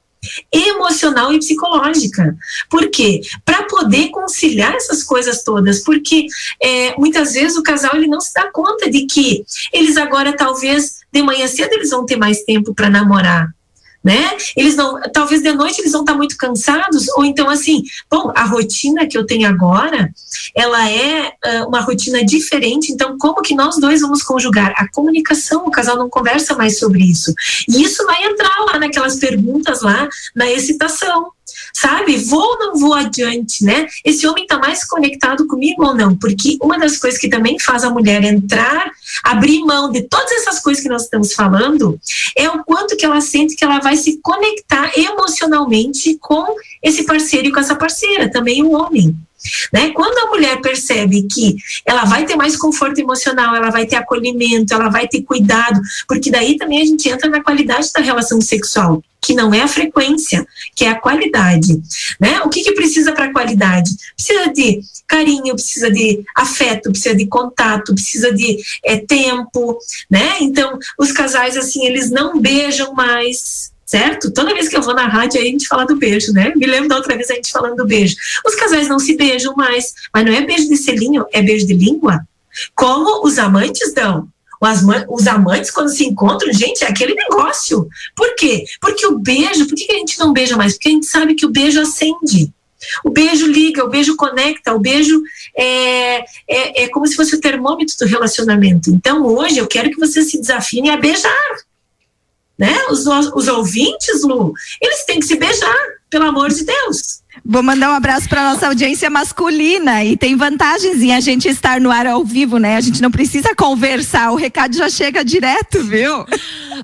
[0.53, 2.37] emocional e psicológica.
[2.71, 3.21] Por quê?
[3.45, 6.27] Para poder conciliar essas coisas todas, porque
[6.63, 11.01] é, muitas vezes o casal ele não se dá conta de que eles agora talvez
[11.13, 13.53] de manhã cedo eles vão ter mais tempo para namorar,
[14.03, 14.37] né?
[14.57, 18.45] Eles não, talvez de noite eles vão estar muito cansados, ou então assim, bom, a
[18.45, 20.11] rotina que eu tenho agora,
[20.55, 24.75] ela é uh, uma rotina diferente, então como que nós dois vamos conjugar?
[24.77, 27.33] A comunicação, o casal não conversa mais sobre isso.
[27.69, 31.31] E isso vai entrar lá naquelas perguntas lá, na excitação
[31.73, 32.17] sabe?
[32.17, 33.87] Vou ou não vou adiante, né?
[34.05, 36.17] Esse homem está mais conectado comigo ou não?
[36.17, 38.91] Porque uma das coisas que também faz a mulher entrar,
[39.25, 41.99] abrir mão de todas essas coisas que nós estamos falando,
[42.37, 46.45] é o quanto que ela sente que ela vai se conectar emocionalmente com
[46.83, 49.17] esse parceiro e com essa parceira, também o homem.
[49.73, 49.91] Né?
[49.91, 54.75] Quando a mulher percebe que ela vai ter mais conforto emocional, ela vai ter acolhimento,
[54.75, 59.03] ela vai ter cuidado, porque daí também a gente entra na qualidade da relação sexual,
[59.21, 61.81] que não é a frequência, que é a qualidade.
[62.21, 62.41] Né?
[62.43, 63.91] O que, que precisa para qualidade?
[64.17, 64.81] Precisa de
[65.13, 69.79] carinho, precisa de afeto, precisa de contato, precisa de é, tempo,
[70.11, 70.37] né?
[70.41, 74.33] Então, os casais, assim, eles não beijam mais, certo?
[74.33, 76.51] Toda vez que eu vou na rádio, aí a gente fala do beijo, né?
[76.57, 78.17] Me lembro da outra vez a gente falando do beijo.
[78.47, 81.75] Os casais não se beijam mais, mas não é beijo de selinho, é beijo de
[81.75, 82.21] língua.
[82.75, 84.29] Como os amantes dão.
[85.11, 87.87] Os amantes, quando se encontram, gente, é aquele negócio.
[88.17, 88.65] Por quê?
[88.81, 90.73] Porque o beijo, por que a gente não beija mais?
[90.75, 92.51] Porque a gente sabe que o beijo acende.
[93.05, 95.21] O beijo liga, o beijo conecta, o beijo
[95.55, 98.91] é, é, é como se fosse o termômetro do relacionamento.
[98.91, 101.57] Então, hoje, eu quero que você se desafiem a beijar
[102.59, 102.87] né?
[102.91, 105.77] Os, os ouvintes, Lu, eles têm que se beijar,
[106.13, 107.23] pelo amor de Deus.
[107.45, 111.81] Vou mandar um abraço para nossa audiência masculina e tem vantagens em a gente estar
[111.81, 112.77] no ar ao vivo, né?
[112.77, 116.27] A gente não precisa conversar, o recado já chega direto, viu?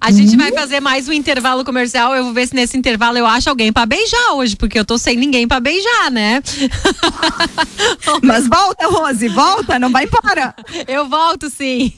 [0.01, 2.15] A gente vai fazer mais um intervalo comercial.
[2.17, 4.97] Eu vou ver se nesse intervalo eu acho alguém para beijar hoje, porque eu tô
[4.97, 6.43] sem ninguém para beijar, né?
[8.25, 10.55] Mas volta, Rose, volta, não vai embora.
[10.87, 11.93] Eu volto sim.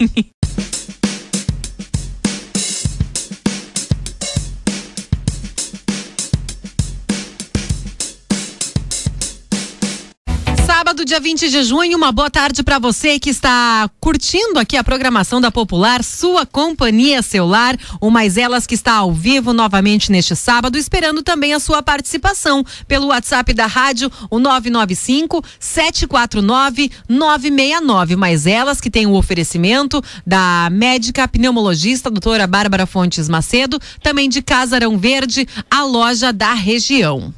[10.90, 11.96] Sábado, dia 20 de junho.
[11.96, 17.22] Uma boa tarde para você que está curtindo aqui a programação da Popular, sua companhia
[17.22, 17.79] celular.
[18.00, 22.64] O Mais Elas que está ao vivo novamente neste sábado, esperando também a sua participação
[22.88, 28.16] pelo WhatsApp da rádio, o 995 749 969.
[28.16, 34.42] Mais Elas que tem o oferecimento da médica pneumologista doutora Bárbara Fontes Macedo, também de
[34.42, 37.33] Casarão Verde, a loja da região.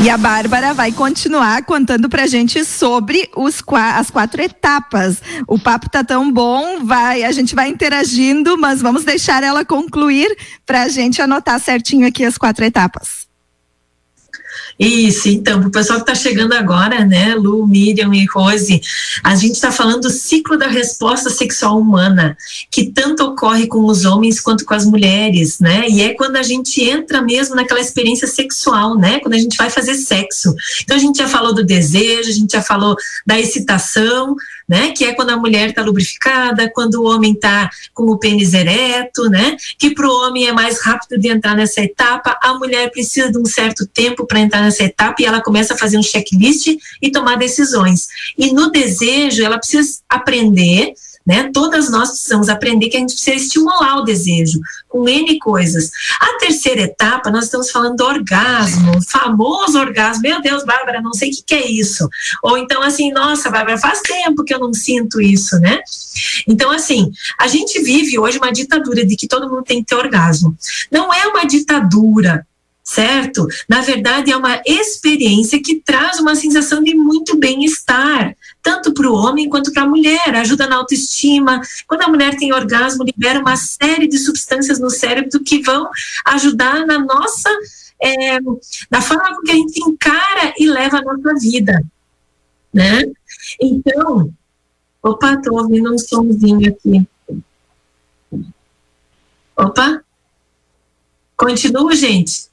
[0.00, 3.62] E a Bárbara vai continuar contando pra gente sobre os,
[3.96, 5.20] as quatro etapas.
[5.46, 10.36] O papo tá tão bom, vai, a gente vai interagindo, mas vamos deixar ela concluir
[10.64, 13.27] pra gente anotar certinho aqui as quatro etapas.
[14.78, 18.80] Isso, então, para o pessoal que está chegando agora, né, Lu, Miriam e Rose,
[19.24, 22.36] a gente está falando do ciclo da resposta sexual humana,
[22.70, 25.88] que tanto ocorre com os homens quanto com as mulheres, né?
[25.88, 29.18] E é quando a gente entra mesmo naquela experiência sexual, né?
[29.18, 30.54] Quando a gente vai fazer sexo.
[30.82, 32.94] Então a gente já falou do desejo, a gente já falou
[33.26, 34.36] da excitação,
[34.68, 34.92] né?
[34.92, 39.30] Que é quando a mulher está lubrificada, quando o homem está com o pênis ereto,
[39.30, 39.56] né?
[39.78, 43.38] Que para o homem é mais rápido de entrar nessa etapa, a mulher precisa de
[43.38, 47.10] um certo tempo para entrar nessa etapa e ela começa a fazer um checklist e
[47.10, 48.08] tomar decisões.
[48.36, 50.92] E no desejo, ela precisa aprender
[51.28, 51.50] né?
[51.52, 55.90] Todas nós precisamos aprender que a gente precisa estimular o desejo com N coisas.
[56.18, 60.22] A terceira etapa, nós estamos falando do orgasmo, famoso orgasmo.
[60.22, 62.08] Meu Deus, Bárbara, não sei o que, que é isso.
[62.42, 65.82] Ou então, assim, nossa, Bárbara, faz tempo que eu não sinto isso, né?
[66.46, 69.96] Então, assim, a gente vive hoje uma ditadura de que todo mundo tem que ter
[69.96, 70.56] orgasmo.
[70.90, 72.46] Não é uma ditadura,
[72.82, 73.46] certo?
[73.68, 79.14] Na verdade, é uma experiência que traz uma sensação de muito bem-estar, tanto para o
[79.14, 81.60] homem quanto para a mulher, ajuda na autoestima.
[81.86, 85.88] Quando a mulher tem orgasmo, libera uma série de substâncias no cérebro que vão
[86.26, 87.48] ajudar na nossa,
[88.00, 88.38] é,
[88.90, 91.82] na forma com que a gente encara e leva a nossa vida,
[92.72, 93.04] né?
[93.60, 94.32] Então,
[95.02, 97.06] opa, estou ouvindo um somzinho aqui.
[99.56, 100.02] Opa,
[101.36, 102.47] continua, gente.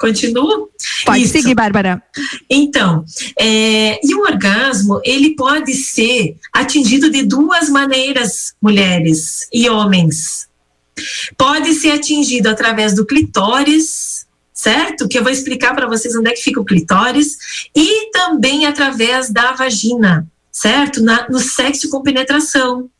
[0.00, 0.66] Continua?
[1.04, 1.32] Pode Isso.
[1.32, 2.02] seguir, Bárbara.
[2.48, 3.04] Então,
[3.38, 10.48] é, e o orgasmo, ele pode ser atingido de duas maneiras, mulheres e homens.
[11.36, 15.06] Pode ser atingido através do clitóris, certo?
[15.06, 17.36] Que eu vou explicar para vocês onde é que fica o clitóris,
[17.76, 20.26] e também através da vagina
[20.60, 21.02] certo?
[21.02, 22.90] Na, no sexo com penetração.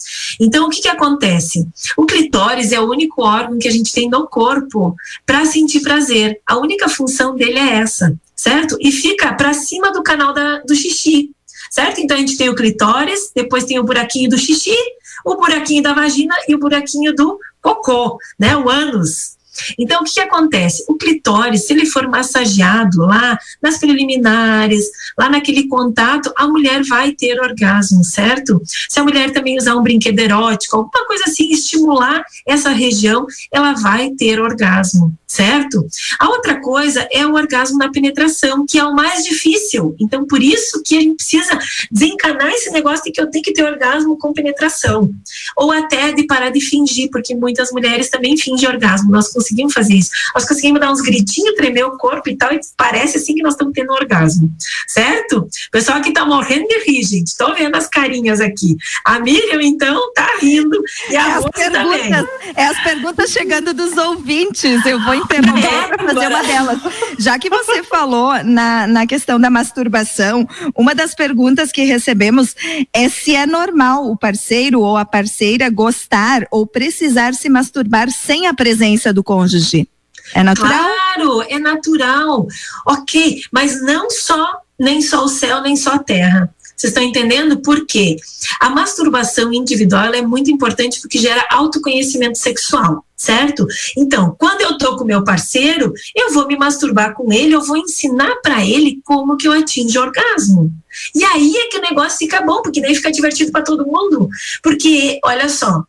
[0.40, 1.68] Então, o que, que acontece?
[1.94, 4.96] O clitóris é o único órgão que a gente tem no corpo
[5.26, 6.40] para sentir prazer.
[6.46, 8.78] A única função dele é essa, certo?
[8.80, 11.32] E fica para cima do canal da, do xixi,
[11.70, 12.00] certo?
[12.00, 14.76] Então, a gente tem o clitóris, depois tem o buraquinho do xixi,
[15.22, 18.56] o buraquinho da vagina e o buraquinho do cocô, né?
[18.56, 19.36] O ânus.
[19.78, 20.84] Então, o que, que, acontece?
[20.88, 24.84] O clitóris, se ele for massageado lá nas preliminares,
[25.18, 28.60] lá naquele contato, a mulher vai ter orgasmo, certo?
[28.88, 33.72] Se a mulher também usar um brinquedo erótico, alguma coisa assim, estimular essa região, ela
[33.74, 35.86] vai ter orgasmo, certo?
[36.18, 39.94] A outra coisa é o orgasmo na penetração, que é o mais difícil.
[40.00, 41.58] Então, por isso que a gente precisa
[41.90, 45.10] desencanar esse negócio de que eu tenho que ter orgasmo com penetração.
[45.56, 49.10] Ou até de parar de fingir, porque muitas mulheres também fingem orgasmo.
[49.10, 50.10] Nós conseguimos fazer isso.
[50.34, 53.54] Nós conseguimos dar uns gritinhos, tremer o corpo e tal, e parece assim que nós
[53.54, 54.50] estamos tendo um orgasmo,
[54.86, 55.38] certo?
[55.38, 57.28] O pessoal aqui está morrendo de rir, gente.
[57.28, 58.76] Estou vendo as carinhas aqui.
[59.04, 60.80] A Miriam, então, tá rindo.
[61.10, 62.10] E a é também.
[62.56, 64.84] É as perguntas chegando dos ouvintes.
[64.84, 66.78] Eu vou interromper é, para fazer uma delas.
[67.18, 72.54] Já que você falou na, na questão da masturbação, uma das perguntas que recebemos
[72.92, 78.46] é se é normal o parceiro ou a parceira gostar ou precisar se masturbar sem
[78.46, 79.88] a presença do cônjuge.
[80.34, 80.72] É natural?
[80.72, 82.48] Claro, é natural.
[82.84, 86.52] Ok, mas não só, nem só o céu, nem só a terra.
[86.76, 88.16] Vocês estão entendendo por quê?
[88.58, 93.66] A masturbação individual é muito importante porque gera autoconhecimento sexual, certo?
[93.96, 97.76] Então, quando eu tô com meu parceiro, eu vou me masturbar com ele, eu vou
[97.76, 100.72] ensinar para ele como que eu atinjo orgasmo.
[101.14, 104.28] E aí é que o negócio fica bom, porque daí fica divertido para todo mundo.
[104.62, 105.84] Porque, olha só,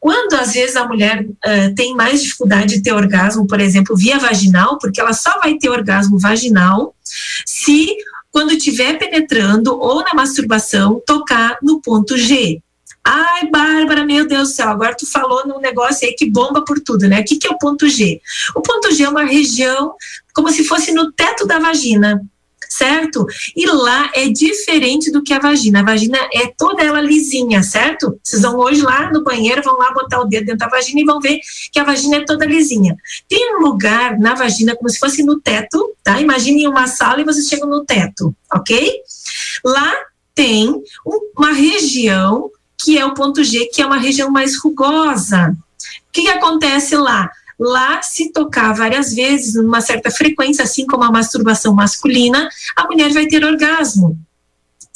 [0.00, 4.18] quando às vezes a mulher uh, tem mais dificuldade de ter orgasmo, por exemplo, via
[4.18, 6.94] vaginal, porque ela só vai ter orgasmo vaginal
[7.44, 7.88] se
[8.30, 12.60] quando estiver penetrando ou na masturbação, tocar no ponto G.
[13.02, 16.80] Ai, Bárbara, meu Deus do céu, agora tu falou num negócio aí que bomba por
[16.80, 17.20] tudo, né?
[17.20, 18.20] O que, que é o ponto G?
[18.54, 19.94] O ponto G é uma região
[20.34, 22.20] como se fosse no teto da vagina
[22.76, 23.26] certo?
[23.56, 25.80] E lá é diferente do que a vagina.
[25.80, 28.18] A vagina é toda ela lisinha, certo?
[28.22, 31.04] Vocês vão hoje lá no banheiro, vão lá botar o dedo dentro da vagina e
[31.04, 31.40] vão ver
[31.72, 32.96] que a vagina é toda lisinha.
[33.28, 36.20] Tem um lugar na vagina como se fosse no teto, tá?
[36.20, 39.00] Imaginem uma sala e vocês chegam no teto, ok?
[39.64, 39.94] Lá
[40.34, 40.82] tem
[41.34, 45.56] uma região que é o ponto G, que é uma região mais rugosa.
[46.08, 47.30] O que, que acontece lá?
[47.58, 53.12] Lá, se tocar várias vezes, numa certa frequência, assim como a masturbação masculina, a mulher
[53.12, 54.18] vai ter orgasmo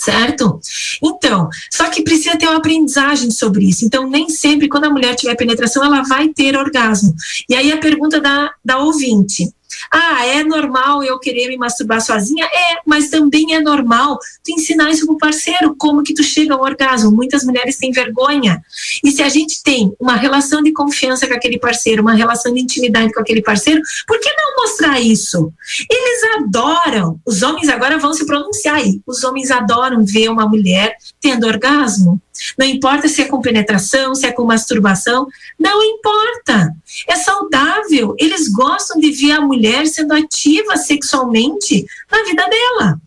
[0.01, 0.59] certo?
[1.03, 3.85] Então, só que precisa ter uma aprendizagem sobre isso.
[3.85, 7.15] Então, nem sempre, quando a mulher tiver penetração, ela vai ter orgasmo.
[7.47, 9.53] E aí a pergunta da, da ouvinte:
[9.93, 12.45] ah, é normal eu querer me masturbar sozinha?
[12.45, 16.63] É, mas também é normal tu ensinar isso pro parceiro, como que tu chega ao
[16.63, 17.11] orgasmo.
[17.11, 18.63] Muitas mulheres têm vergonha.
[19.05, 22.61] E se a gente tem uma relação de confiança com aquele parceiro, uma relação de
[22.61, 25.53] intimidade com aquele parceiro, por que não mostrar isso?
[25.89, 27.21] Eles adoram.
[27.27, 29.01] Os homens agora vão se pronunciar aí.
[29.07, 32.21] Os homens adoram ver uma mulher tendo orgasmo.
[32.59, 35.27] Não importa se é com penetração, se é com masturbação,
[35.59, 36.75] não importa.
[37.07, 38.15] É saudável.
[38.19, 43.01] Eles gostam de ver a mulher sendo ativa sexualmente na vida dela.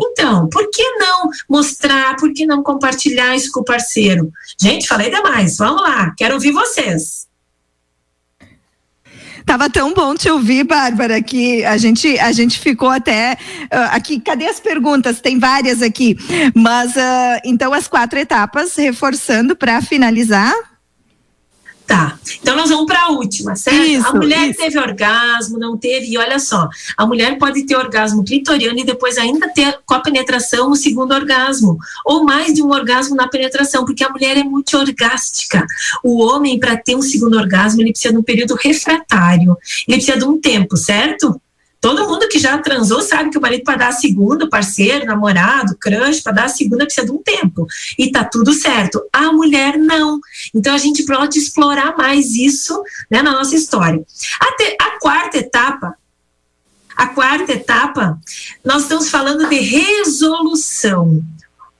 [0.00, 4.32] Então, por que não mostrar, por que não compartilhar isso com o parceiro?
[4.60, 5.56] Gente, falei demais.
[5.58, 7.25] Vamos lá, quero ouvir vocês.
[9.46, 14.18] Tava tão bom te ouvir, Bárbara, que a gente, a gente ficou até uh, aqui.
[14.18, 15.20] Cadê as perguntas?
[15.20, 16.18] Tem várias aqui.
[16.52, 20.52] Mas uh, então as quatro etapas, reforçando para finalizar.
[21.86, 22.18] Tá.
[22.42, 23.80] Então nós vamos para a última, certo?
[23.84, 24.58] Isso, a mulher isso.
[24.58, 29.16] teve orgasmo, não teve, e olha só, a mulher pode ter orgasmo clitoriano e depois
[29.16, 33.84] ainda ter com a penetração o segundo orgasmo, ou mais de um orgasmo na penetração,
[33.84, 35.64] porque a mulher é multiorgástica.
[36.02, 40.18] O homem, para ter um segundo orgasmo, ele precisa de um período refratário, ele precisa
[40.18, 41.40] de um tempo, certo?
[41.86, 45.76] Todo mundo que já transou sabe que o marido para dar a segunda, parceiro, namorado,
[45.78, 47.64] crush, para dar a segunda precisa de um tempo.
[47.96, 49.00] E tá tudo certo.
[49.12, 50.18] A mulher não.
[50.52, 54.04] Então a gente pode explorar mais isso né, na nossa história.
[54.40, 55.96] A, te, a quarta etapa
[56.96, 58.18] a quarta etapa,
[58.64, 61.22] nós estamos falando de resolução.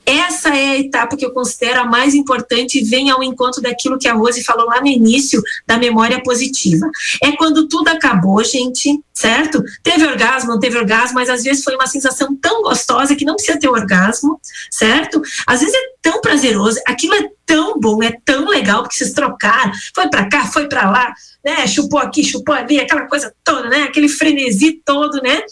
[0.06, 3.98] Essa é a etapa que eu considero a mais importante e vem ao encontro daquilo
[3.98, 6.88] que a Rose falou lá no início da memória positiva.
[7.20, 9.64] É quando tudo acabou, gente, certo?
[9.82, 13.34] Teve orgasmo, não teve orgasmo, mas às vezes foi uma sensação tão gostosa que não
[13.34, 14.40] precisa ter orgasmo,
[14.70, 15.20] certo?
[15.44, 19.72] Às vezes é tão prazeroso, aquilo é tão bom, é tão legal porque vocês trocaram,
[19.94, 21.14] foi para cá, foi para lá,
[21.44, 21.66] né?
[21.66, 23.84] Chupou aqui, chupou ali, aquela coisa toda, né?
[23.84, 25.42] Aquele frenesi todo, né?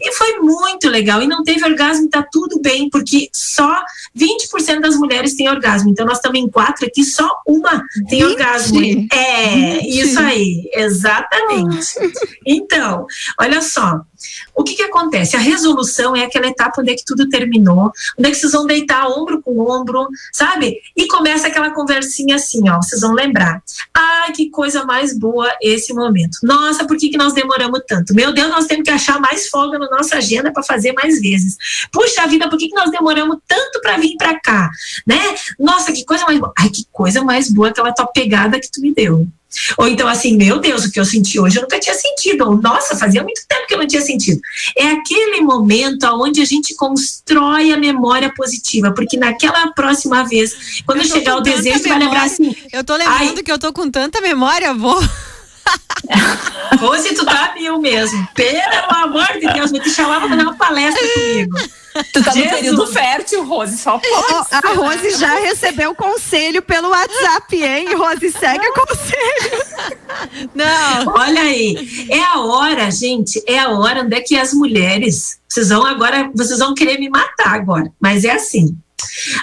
[0.00, 1.22] E foi muito legal.
[1.22, 3.82] E não teve orgasmo, tá tudo bem, porque só
[4.16, 5.90] 20% das mulheres têm orgasmo.
[5.90, 8.24] Então, nós estamos em quatro aqui, só uma tem 20?
[8.24, 8.80] orgasmo.
[9.12, 10.00] É, 20?
[10.00, 11.94] isso aí, exatamente.
[12.46, 13.06] Então,
[13.40, 14.00] olha só.
[14.58, 15.36] O que que acontece?
[15.36, 18.66] A resolução é aquela etapa onde é que tudo terminou, onde é que vocês vão
[18.66, 20.80] deitar ombro com ombro, sabe?
[20.96, 23.62] E começa aquela conversinha assim, ó, vocês vão lembrar.
[23.94, 26.38] Ai, que coisa mais boa esse momento.
[26.42, 28.12] Nossa, por que que nós demoramos tanto?
[28.12, 31.56] Meu Deus, nós temos que achar mais folga na nossa agenda para fazer mais vezes.
[31.92, 34.68] Puxa vida, por que que nós demoramos tanto para vir para cá,
[35.06, 35.20] né?
[35.56, 36.52] Nossa, que coisa mais boa.
[36.58, 39.24] Ai, que coisa mais boa aquela tua pegada que tu me deu.
[39.78, 42.44] Ou então, assim, meu Deus, o que eu senti hoje eu nunca tinha sentido.
[42.46, 44.40] Ou, nossa, fazia muito tempo que eu não tinha sentido.
[44.76, 51.04] É aquele momento onde a gente constrói a memória positiva, porque naquela próxima vez, quando
[51.06, 52.54] chegar o desejo, vai lembrar assim.
[52.72, 55.00] Eu tô lembrando ai, que eu tô com tanta memória, vou.
[56.78, 58.28] Rose, tu tá mil mesmo.
[58.34, 61.56] Pelo amor de Deus, vou te chamar pra dar uma palestra comigo.
[62.12, 62.44] Tu tá Jesus.
[62.44, 64.46] no período fértil, Rose, só pode.
[64.52, 67.94] a Rose já recebeu conselho pelo WhatsApp, hein?
[67.94, 70.48] Rose, segue o conselho.
[70.54, 71.14] Não.
[71.14, 75.70] Olha aí, é a hora, gente, é a hora onde é que as mulheres, vocês
[75.70, 78.76] vão agora, vocês vão querer me matar agora, mas é assim.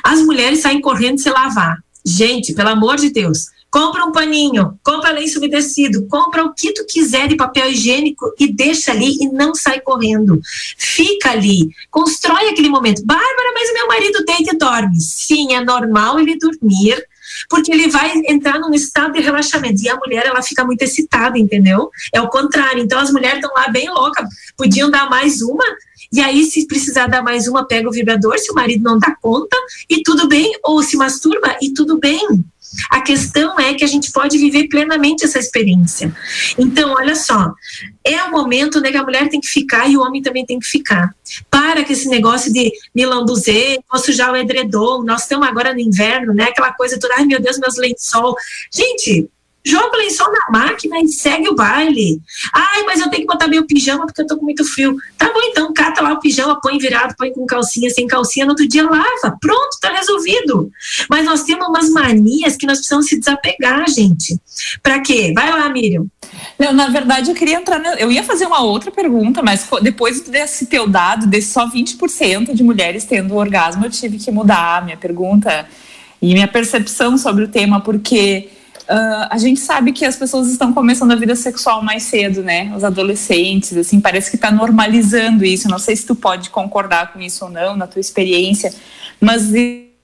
[0.03, 1.77] As mulheres saem correndo se lavar.
[2.05, 6.85] Gente, pelo amor de Deus, compra um paninho, compra lenço umedecido, compra o que tu
[6.85, 10.39] quiser de papel higiênico e deixa ali e não sai correndo.
[10.77, 13.05] Fica ali, constrói aquele momento.
[13.05, 15.01] Bárbara, mas meu marido deita e dorme.
[15.01, 17.05] Sim, é normal ele dormir,
[17.49, 19.83] porque ele vai entrar num estado de relaxamento.
[19.83, 21.89] E a mulher, ela fica muito excitada, entendeu?
[22.13, 22.81] É o contrário.
[22.81, 25.65] Então, as mulheres estão lá bem loucas, podiam dar mais uma,
[26.13, 29.13] e aí, se precisar dar mais uma, pega o vibrador, se o marido não dá
[29.21, 29.57] conta,
[29.89, 32.25] e tudo bem, ou se masturba, e tudo bem.
[32.89, 36.15] A questão é que a gente pode viver plenamente essa experiência.
[36.57, 37.53] Então, olha só,
[38.03, 40.59] é o momento né, que a mulher tem que ficar e o homem também tem
[40.59, 41.13] que ficar.
[41.49, 45.79] Para que esse negócio de me lambuzer, vou sujar o edredom, nós estamos agora no
[45.79, 46.45] inverno, né?
[46.45, 48.35] Aquela coisa toda, ai meu Deus, meus lençol.
[48.73, 49.29] Gente,
[49.65, 52.21] joga o lençol na máquina e segue o baile.
[52.53, 54.95] Ai, mas eu tenho que botar meu pijama porque eu tô com muito frio.
[55.17, 58.51] Tá bom, então cata lá o pijama, põe virado, põe com calcinha, sem calcinha, no
[58.51, 59.37] outro dia lava.
[59.41, 60.71] Pronto, tá resolvido.
[61.09, 64.39] Mas nós temos umas manias que nós precisamos se desapegar, gente.
[64.83, 65.33] Para quê?
[65.35, 66.05] Vai lá, Miriam.
[66.59, 67.81] Não, na verdade, eu queria entrar.
[67.99, 72.63] Eu ia fazer uma outra pergunta, mas depois desse teu dado, desse só 20% de
[72.63, 75.67] mulheres tendo orgasmo, eu tive que mudar a minha pergunta
[76.21, 78.49] e minha percepção sobre o tema, porque
[78.87, 82.71] Uh, a gente sabe que as pessoas estão começando a vida sexual mais cedo, né?
[82.75, 85.67] Os adolescentes, assim, parece que está normalizando isso.
[85.67, 88.71] Não sei se tu pode concordar com isso ou não, na tua experiência,
[89.19, 89.51] mas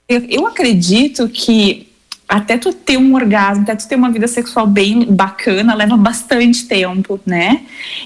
[0.07, 1.87] eu, acredito que
[2.27, 6.65] até tu ter um orgasmo, até tu ter uma vida sexual bem bacana, leva bastante
[6.65, 7.61] tempo, né?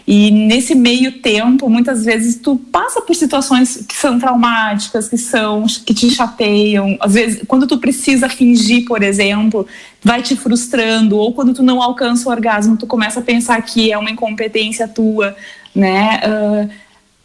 [0.06, 5.66] E nesse meio tempo, muitas vezes tu passa por situações que são traumáticas, que são
[5.86, 6.98] que te chateiam.
[7.00, 9.68] Às vezes, quando tu precisa fingir, por exemplo,
[10.06, 13.92] vai te frustrando, ou quando tu não alcança o orgasmo, tu começa a pensar que
[13.92, 15.36] é uma incompetência tua,
[15.74, 16.22] né?
[16.24, 16.70] Uh,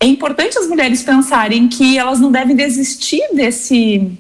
[0.01, 4.11] é importante as mulheres pensarem que elas não devem desistir desse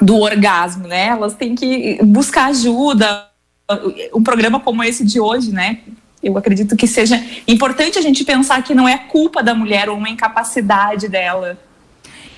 [0.00, 1.08] do orgasmo, né?
[1.08, 3.28] Elas têm que buscar ajuda.
[4.14, 5.80] Um programa como esse de hoje, né?
[6.22, 9.98] Eu acredito que seja importante a gente pensar que não é culpa da mulher ou
[9.98, 11.58] uma incapacidade dela.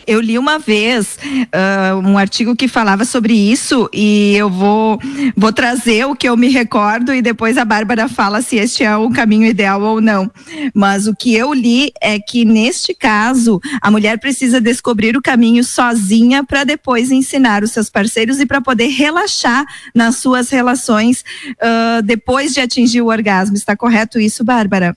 [0.07, 4.98] Eu li uma vez uh, um artigo que falava sobre isso e eu vou,
[5.36, 8.96] vou trazer o que eu me recordo e depois a Bárbara fala se este é
[8.96, 10.30] o caminho ideal ou não.
[10.74, 15.64] Mas o que eu li é que neste caso a mulher precisa descobrir o caminho
[15.64, 22.02] sozinha para depois ensinar os seus parceiros e para poder relaxar nas suas relações uh,
[22.02, 23.57] depois de atingir o orgasmo.
[23.57, 24.96] Está correto isso, Bárbara?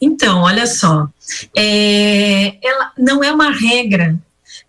[0.00, 1.08] Então, olha só,
[1.56, 4.18] é, ela não é uma regra,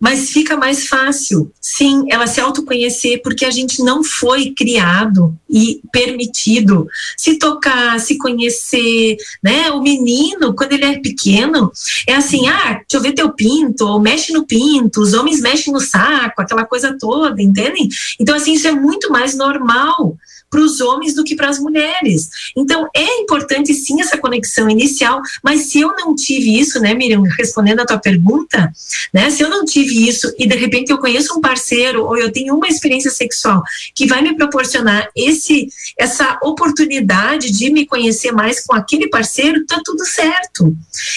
[0.00, 5.80] mas fica mais fácil, sim, ela se autoconhecer, porque a gente não foi criado e
[5.92, 9.70] permitido se tocar, se conhecer, né?
[9.70, 11.72] O menino, quando ele é pequeno,
[12.06, 15.72] é assim, ah, deixa eu ver teu pinto, ou mexe no pinto, os homens mexem
[15.72, 17.88] no saco, aquela coisa toda, entendem?
[18.20, 20.16] Então, assim, isso é muito mais normal
[20.50, 22.28] para os homens do que para as mulheres.
[22.56, 27.22] Então, é importante sim essa conexão inicial, mas se eu não tive isso, né, Miriam,
[27.22, 28.72] respondendo a tua pergunta,
[29.12, 32.32] né, se eu não tive isso e de repente eu conheço um parceiro ou eu
[32.32, 33.62] tenho uma experiência sexual
[33.94, 35.68] que vai me proporcionar esse
[35.98, 40.76] essa oportunidade de me conhecer mais com aquele parceiro, tá tudo certo.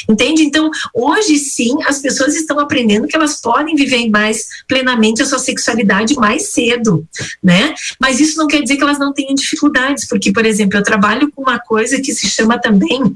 [0.09, 0.43] Entende?
[0.43, 5.39] Então, hoje sim, as pessoas estão aprendendo que elas podem viver mais plenamente a sua
[5.39, 7.05] sexualidade mais cedo,
[7.43, 7.73] né?
[7.99, 11.31] Mas isso não quer dizer que elas não tenham dificuldades, porque, por exemplo, eu trabalho
[11.31, 13.15] com uma coisa que se chama também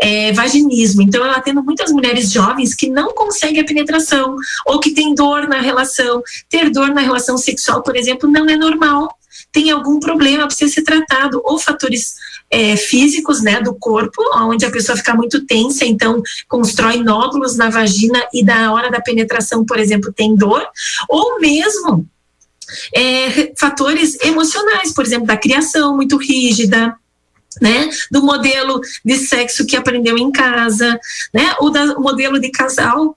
[0.00, 1.02] é, vaginismo.
[1.02, 4.36] Então, eu atendo muitas mulheres jovens que não conseguem a penetração
[4.66, 6.22] ou que têm dor na relação.
[6.48, 9.08] Ter dor na relação sexual, por exemplo, não é normal
[9.52, 12.14] tem algum problema, precisa ser tratado, ou fatores
[12.50, 17.70] é, físicos, né, do corpo, onde a pessoa fica muito tensa, então constrói nódulos na
[17.70, 20.64] vagina e da hora da penetração, por exemplo, tem dor,
[21.08, 22.06] ou mesmo
[22.94, 26.94] é, fatores emocionais, por exemplo, da criação muito rígida,
[27.60, 30.98] né, do modelo de sexo que aprendeu em casa,
[31.34, 33.16] né, ou do modelo de casal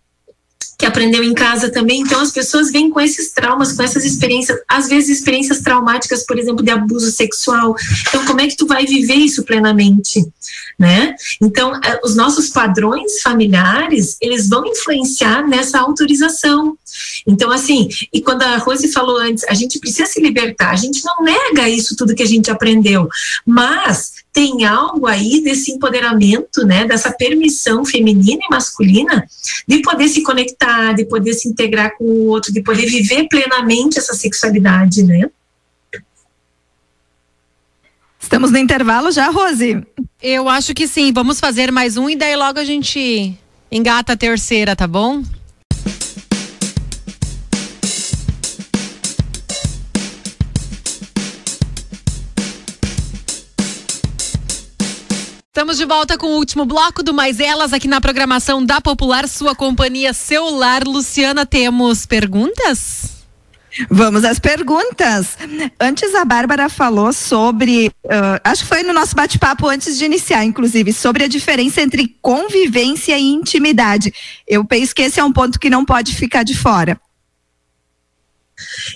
[0.77, 2.01] que aprendeu em casa também.
[2.01, 6.37] Então, as pessoas vêm com esses traumas, com essas experiências, às vezes experiências traumáticas, por
[6.37, 7.75] exemplo, de abuso sexual.
[8.07, 10.25] Então, como é que tu vai viver isso plenamente,
[10.77, 11.15] né?
[11.41, 16.77] Então, eh, os nossos padrões familiares, eles vão influenciar nessa autorização.
[17.27, 21.03] Então, assim, e quando a Rose falou antes, a gente precisa se libertar, a gente
[21.03, 23.07] não nega isso tudo que a gente aprendeu,
[23.45, 29.25] mas tem algo aí desse empoderamento, né, dessa permissão feminina e masculina
[29.67, 33.99] de poder se conectar, de poder se integrar com o outro, de poder viver plenamente
[33.99, 35.29] essa sexualidade, né?
[38.19, 39.85] Estamos no intervalo já, Rose?
[40.21, 41.13] Eu acho que sim.
[41.13, 43.37] Vamos fazer mais um e daí logo a gente
[43.71, 45.21] engata a terceira, tá bom?
[55.63, 59.29] Estamos de volta com o último bloco do Mais Elas aqui na programação da Popular,
[59.29, 60.83] sua companhia celular.
[60.85, 63.23] Luciana, temos perguntas?
[63.89, 65.37] Vamos às perguntas.
[65.79, 70.43] Antes a Bárbara falou sobre, uh, acho que foi no nosso bate-papo antes de iniciar,
[70.43, 74.13] inclusive, sobre a diferença entre convivência e intimidade.
[74.45, 76.99] Eu penso que esse é um ponto que não pode ficar de fora.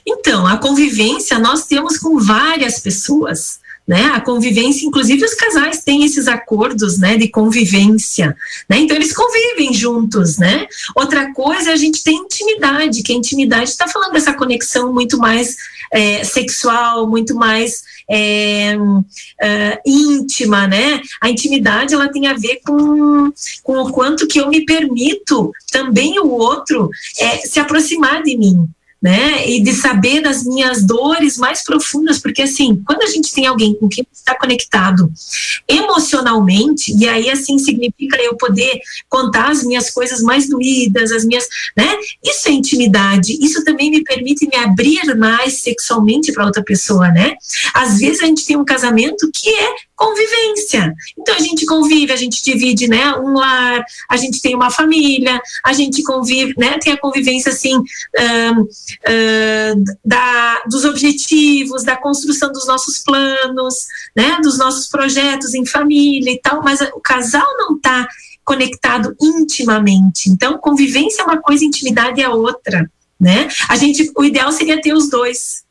[0.06, 4.12] Então, a convivência nós temos com várias pessoas né?
[4.14, 8.36] A convivência, inclusive os casais têm esses acordos, né, de convivência,
[8.68, 8.80] né?
[8.80, 10.68] Então eles convivem juntos, né?
[10.96, 15.56] Outra coisa, a gente tem intimidade, que a intimidade está falando dessa conexão muito mais
[15.92, 18.76] é, sexual, muito mais é,
[19.42, 21.02] é, íntima, né?
[21.22, 23.32] A intimidade ela tem a ver com,
[23.64, 28.68] com o quanto que eu me permito também o outro é, se aproximar de mim,
[29.02, 29.48] né?
[29.48, 33.76] E de saber das minhas dores mais profundas, porque assim, quando a gente tem alguém
[33.76, 35.12] com quem está conectado
[35.68, 41.48] emocionalmente, e aí assim significa eu poder contar as minhas coisas mais doídas, as minhas,
[41.76, 41.88] né?
[42.24, 43.38] Isso é intimidade.
[43.40, 47.36] Isso também me permite me abrir mais sexualmente para outra pessoa, né?
[47.74, 50.94] Às vezes a gente tem um casamento que é convivência.
[51.18, 55.42] Então a gente convive, a gente divide, né, um lar, a gente tem uma família,
[55.66, 62.52] a gente convive, né, tem a convivência assim um, uh, da, dos objetivos, da construção
[62.52, 63.74] dos nossos planos,
[64.16, 68.08] né, dos nossos projetos em família e tal, mas o casal não está
[68.46, 70.30] conectado intimamente.
[70.30, 72.90] Então convivência é uma coisa, intimidade é outra,
[73.20, 73.50] né?
[73.68, 75.64] A gente, o ideal seria ter os dois,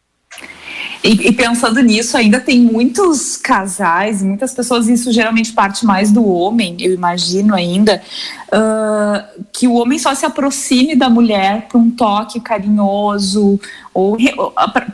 [1.06, 6.26] e, e, pensando nisso, ainda tem muitos casais, muitas pessoas, isso geralmente parte mais do
[6.26, 8.02] homem, eu imagino ainda,
[8.48, 13.60] uh, que o homem só se aproxime da mulher para um toque carinhoso,
[13.94, 14.16] ou
[14.72, 14.86] para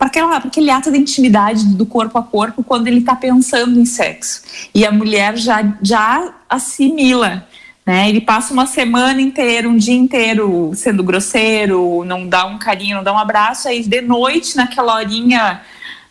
[0.45, 4.43] aquele ato de intimidade do corpo a corpo quando ele está pensando em sexo.
[4.75, 7.47] E a mulher já, já assimila.
[7.85, 8.09] Né?
[8.09, 13.05] Ele passa uma semana inteira, um dia inteiro sendo grosseiro, não dá um carinho, não
[13.05, 15.61] dá um abraço, aí de noite, naquela horinha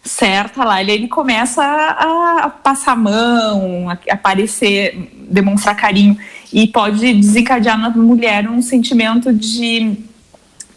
[0.04, 6.18] certa lá, ele, ele começa a, a passar a mão, a, aparecer, demonstrar carinho
[6.52, 9.98] e pode desencadear na mulher um sentimento de,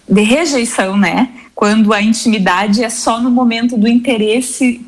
[0.08, 1.30] de rejeição, né?
[1.54, 4.86] Quando a intimidade é só no momento do interesse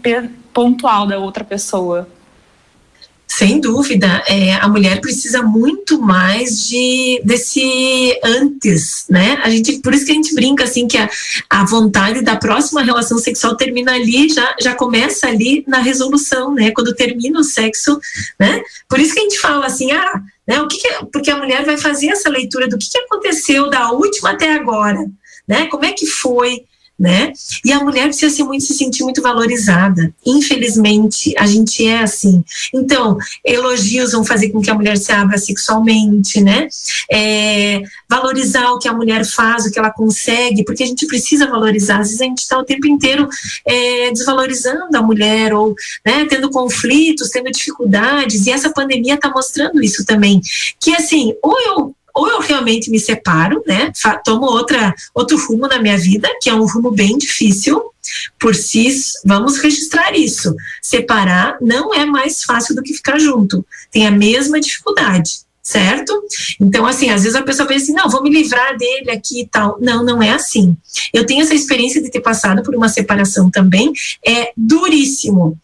[0.53, 2.09] pontual da outra pessoa.
[3.29, 9.39] Sem dúvida, é, a mulher precisa muito mais de desse antes, né?
[9.43, 11.11] A gente, por isso que a gente brinca assim que a,
[11.51, 16.70] a vontade da próxima relação sexual termina ali, já, já começa ali na resolução, né?
[16.70, 17.99] Quando termina o sexo,
[18.39, 18.62] né?
[18.89, 20.62] Por isso que a gente fala assim, ah, né?
[20.62, 23.91] O que, que porque a mulher vai fazer essa leitura do que, que aconteceu da
[23.91, 25.05] última até agora,
[25.49, 25.66] né?
[25.66, 26.62] Como é que foi?
[26.99, 27.32] Né?
[27.64, 30.12] E a mulher precisa ser muito, se sentir muito valorizada.
[30.24, 32.42] Infelizmente, a gente é assim.
[32.72, 36.68] Então, elogios vão fazer com que a mulher se abra sexualmente, né?
[37.11, 41.47] É, valorizar o que a mulher faz, o que ela consegue, porque a gente precisa
[41.47, 42.01] valorizar.
[42.01, 43.28] Às vezes a gente está o tempo inteiro
[43.66, 45.74] é, desvalorizando a mulher ou
[46.05, 48.47] né, tendo conflitos, tendo dificuldades.
[48.47, 50.40] E essa pandemia está mostrando isso também.
[50.80, 53.93] Que assim, ou eu ou eu realmente me separo, né,
[54.25, 57.83] tomo outra, outro rumo na minha vida, que é um rumo bem difícil,
[58.39, 58.89] por si,
[59.25, 60.55] vamos registrar isso.
[60.81, 66.23] Separar não é mais fácil do que ficar junto, tem a mesma dificuldade, certo?
[66.61, 69.49] Então, assim, às vezes a pessoa pensa assim, não, vou me livrar dele aqui e
[69.49, 69.77] tal.
[69.81, 70.77] Não, não é assim.
[71.12, 73.93] Eu tenho essa experiência de ter passado por uma separação também,
[74.25, 75.59] é duríssimo.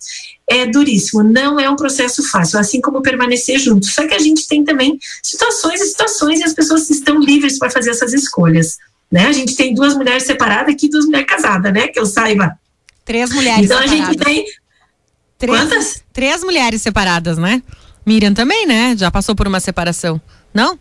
[0.50, 3.94] É duríssimo, não é um processo fácil, assim como permanecer juntos.
[3.94, 7.70] Só que a gente tem também situações e situações e as pessoas estão livres para
[7.70, 8.78] fazer essas escolhas.
[9.08, 9.28] Né?
[9.28, 11.86] A gente tem duas mulheres separadas aqui, duas mulheres casadas, né?
[11.86, 12.58] Que eu saiba.
[13.04, 14.08] Três mulheres então separadas.
[14.08, 14.44] a gente tem.
[15.38, 16.02] Três, Quantas?
[16.12, 17.62] Três mulheres separadas, né?
[18.04, 18.94] Miriam também, né?
[18.96, 20.20] Já passou por uma separação.
[20.52, 20.78] Não?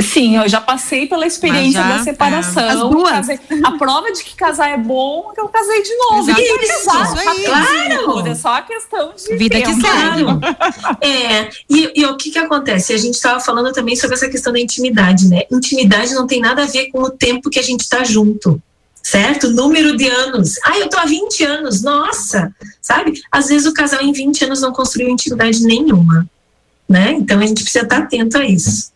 [0.00, 2.62] Sim, eu já passei pela experiência já, da separação.
[2.62, 2.68] é.
[2.70, 3.10] As duas.
[3.10, 6.30] Casei- a prova de que casar é bom é que eu casei de novo.
[6.30, 7.26] Exatamente, E casar isso aí.
[7.46, 8.28] rapidinho, Claro.
[8.28, 9.80] É só a questão de Vida que tempo.
[9.80, 10.22] segue.
[10.22, 10.40] Claro.
[11.00, 12.92] É, e, e o que que acontece?
[12.92, 15.42] A gente estava falando também sobre essa questão da intimidade, né?
[15.50, 18.62] Intimidade não tem nada a ver com o tempo que a gente está junto,
[19.02, 19.50] certo?
[19.50, 20.54] Número de anos.
[20.64, 22.54] Ah, eu tô há 20 anos, nossa!
[22.80, 23.20] Sabe?
[23.30, 26.28] Às vezes o casal em 20 anos não construiu intimidade nenhuma,
[26.88, 27.12] né?
[27.12, 28.92] Então a gente precisa estar atento a isso.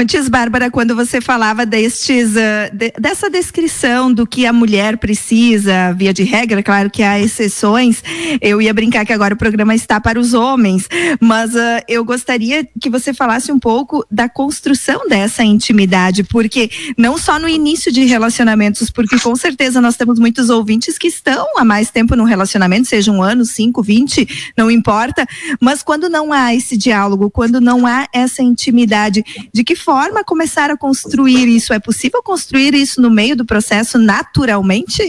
[0.00, 5.92] Antes, Bárbara, quando você falava destes, ah, de- dessa descrição do que a mulher precisa,
[5.92, 8.00] via de regra, claro que há exceções,
[8.40, 10.88] eu ia brincar que agora o programa está para os homens,
[11.20, 17.18] mas ah, eu gostaria que você falasse um pouco da construção dessa intimidade, porque não
[17.18, 21.64] só no início de relacionamentos, porque com certeza nós temos muitos ouvintes que estão há
[21.64, 25.26] mais tempo no relacionamento, seja um ano, cinco, vinte, não importa,
[25.60, 30.70] mas quando não há esse diálogo, quando não há essa intimidade, de que forma começar
[30.70, 31.72] a construir isso?
[31.72, 35.02] É possível construir isso no meio do processo naturalmente?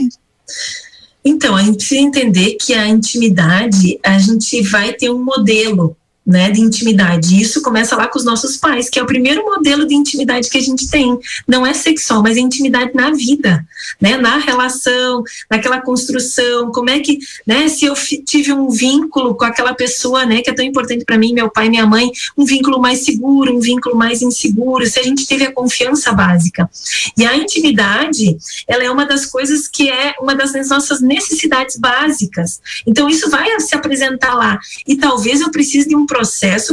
[1.23, 5.97] Então, a gente precisa entender que a intimidade, a gente vai ter um modelo,
[6.29, 7.41] né, de intimidade.
[7.41, 10.59] Isso começa lá com os nossos pais, que é o primeiro modelo de intimidade que
[10.59, 11.17] a gente tem.
[11.47, 13.65] Não é sexual, mas é intimidade na vida,
[13.99, 16.71] né, na relação, naquela construção.
[16.71, 17.17] Como é que,
[17.47, 17.95] né, se eu
[18.27, 21.67] tive um vínculo com aquela pessoa, né, que é tão importante para mim, meu pai,
[21.67, 25.51] minha mãe, um vínculo mais seguro, um vínculo mais inseguro, se a gente teve a
[25.51, 26.69] confiança básica.
[27.17, 32.61] E a intimidade, ela é uma das coisas que é uma das nossas necessidades básicas.
[32.85, 34.59] Então isso vai se apresentar lá.
[34.87, 36.18] E talvez eu precise de um processo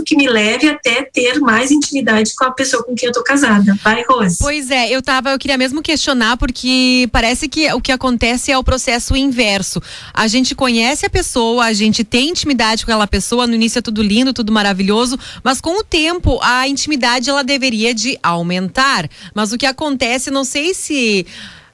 [0.04, 3.76] que me leve até ter mais intimidade com a pessoa com quem eu tô casada.
[3.82, 4.38] Vai, Rose.
[4.40, 8.58] Pois é, eu tava, eu queria mesmo questionar, porque parece que o que acontece é
[8.58, 9.80] o processo inverso.
[10.12, 13.82] A gente conhece a pessoa, a gente tem intimidade com aquela pessoa, no início é
[13.82, 19.08] tudo lindo, tudo maravilhoso, mas com o tempo a intimidade ela deveria de aumentar.
[19.34, 21.26] Mas o que acontece, não sei se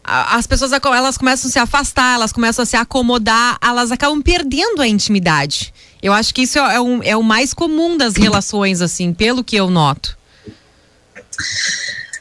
[0.05, 4.83] as pessoas elas começam a se afastar, elas começam a se acomodar, elas acabam perdendo
[4.83, 5.73] a intimidade.
[6.03, 9.45] Eu acho que isso é, é um- é o mais comum das relações, assim, pelo
[9.45, 10.17] que eu noto.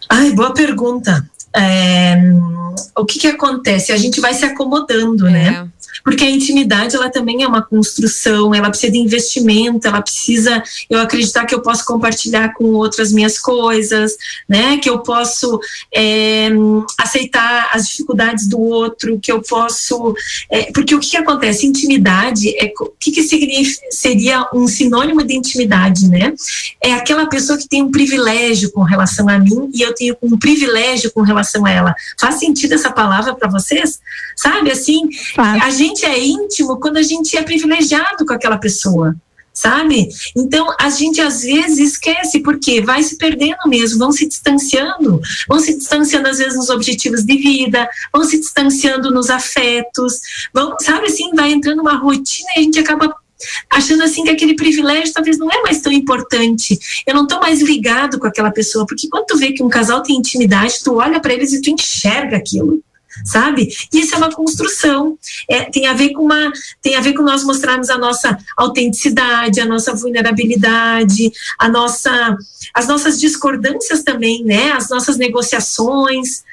[0.10, 1.28] Ai, boa pergunta.
[1.56, 2.16] É,
[2.96, 3.92] o que que acontece?
[3.92, 5.68] A gente vai se acomodando, né?
[6.04, 11.00] Porque a intimidade, ela também é uma construção, ela precisa de investimento, ela precisa, eu
[11.00, 14.16] acreditar que eu posso compartilhar com outras minhas coisas,
[14.48, 14.78] né?
[14.78, 15.60] Que eu posso
[15.94, 16.50] é,
[16.98, 20.16] aceitar as dificuldades do outro, que eu posso,
[20.50, 21.66] é, porque o que, que acontece?
[21.66, 23.24] Intimidade, é, o que, que
[23.92, 26.34] seria um sinônimo de intimidade, né?
[26.82, 30.38] É aquela pessoa que tem um privilégio com relação a mim e eu tenho um
[30.38, 31.96] privilégio com relação a ela.
[32.20, 34.00] Faz sentido essa palavra para vocês?
[34.36, 39.16] Sabe, assim, a gente é íntimo quando a gente é privilegiado com aquela pessoa,
[39.54, 40.10] sabe?
[40.36, 45.60] Então a gente às vezes esquece porque vai se perdendo mesmo, vão se distanciando, vão
[45.60, 50.20] se distanciando às vezes nos objetivos de vida, vão se distanciando nos afetos,
[50.54, 53.14] vão, sabe assim, vai entrando uma rotina e a gente acaba
[53.70, 56.78] achando assim que aquele privilégio talvez não é mais tão importante.
[57.06, 60.04] Eu não estou mais ligado com aquela pessoa, porque quando tu vê que um casal
[60.04, 62.82] tem intimidade, tu olha para eles e tu enxerga aquilo
[63.26, 63.70] sabe?
[63.92, 65.18] Isso é uma construção,
[65.50, 66.52] é, tem a ver com uma,
[66.82, 72.38] tem a ver com nós mostrarmos a nossa autenticidade, a nossa vulnerabilidade, a nossa,
[72.74, 74.72] as nossas discordâncias também, né?
[74.72, 76.44] As nossas negociações.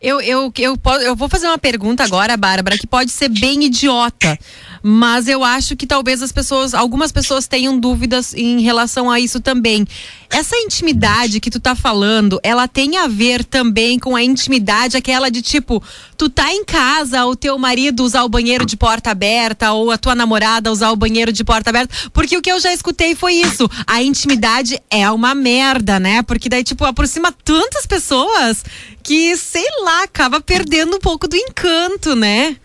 [0.00, 4.38] Eu, eu, eu, eu vou fazer uma pergunta agora, Bárbara, que pode ser bem idiota.
[4.82, 9.40] Mas eu acho que talvez as pessoas, algumas pessoas tenham dúvidas em relação a isso
[9.40, 9.86] também.
[10.28, 15.30] Essa intimidade que tu tá falando, ela tem a ver também com a intimidade, aquela
[15.30, 15.82] de tipo,
[16.16, 19.98] tu tá em casa, o teu marido usar o banheiro de porta aberta, ou a
[19.98, 21.94] tua namorada usar o banheiro de porta aberta.
[22.12, 23.70] Porque o que eu já escutei foi isso.
[23.86, 26.22] A intimidade é uma merda, né?
[26.22, 28.64] Porque daí, tipo, aproxima tantas pessoas
[29.02, 32.56] que, sei lá, acaba perdendo um pouco do encanto, né?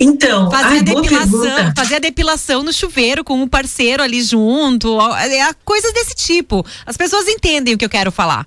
[0.00, 5.16] Então, Fazer ai, depilação, fazer a depilação no chuveiro com um parceiro ali junto, ó,
[5.16, 6.64] é coisas desse tipo.
[6.86, 8.44] As pessoas entendem o que eu quero falar.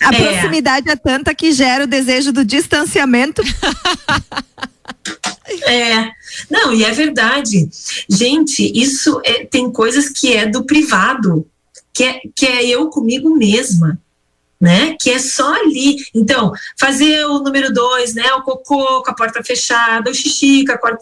[0.00, 0.22] A É.
[0.22, 3.42] proximidade é tanta que gera o desejo do distanciamento.
[5.62, 6.10] É,
[6.50, 7.68] não, e é verdade.
[8.08, 11.46] Gente, isso é, tem coisas que é do privado,
[11.94, 13.98] que é, que é eu comigo mesma
[14.66, 14.96] né?
[15.00, 15.96] Que é só ali.
[16.12, 18.32] Então, fazer o número dois, né?
[18.32, 20.98] O cocô com a porta fechada, o xixi com a porta,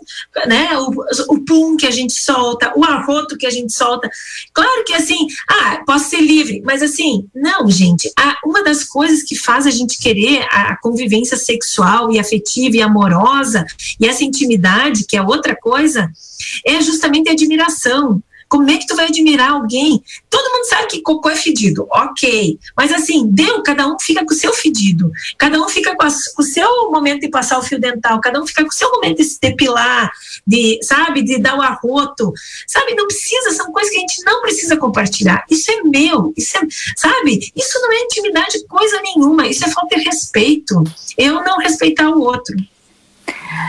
[0.46, 0.76] né?
[0.76, 4.10] O, o pum que a gente solta, o arroto que a gente solta.
[4.52, 8.12] Claro que assim, ah, posso ser livre, mas assim, não, gente.
[8.18, 12.82] A, uma das coisas que faz a gente querer a convivência sexual e afetiva e
[12.82, 13.64] amorosa
[13.98, 16.10] e essa intimidade, que é outra coisa,
[16.66, 18.22] é justamente a admiração.
[18.54, 20.00] Como é que tu vai admirar alguém?
[20.30, 22.56] Todo mundo sabe que cocô é fedido, ok.
[22.76, 25.10] Mas assim, deu, cada um fica com o seu fedido.
[25.36, 28.20] Cada um fica com, a, com o seu momento de passar o fio dental.
[28.20, 30.08] Cada um fica com o seu momento de se depilar,
[30.46, 32.32] de, sabe, de dar o arroto.
[32.68, 35.44] Sabe, não precisa, são coisas que a gente não precisa compartilhar.
[35.50, 36.60] Isso é meu, isso é,
[36.96, 37.50] sabe?
[37.56, 39.48] Isso não é intimidade coisa nenhuma.
[39.48, 40.80] Isso é falta de respeito.
[41.18, 42.54] Eu não respeitar o outro.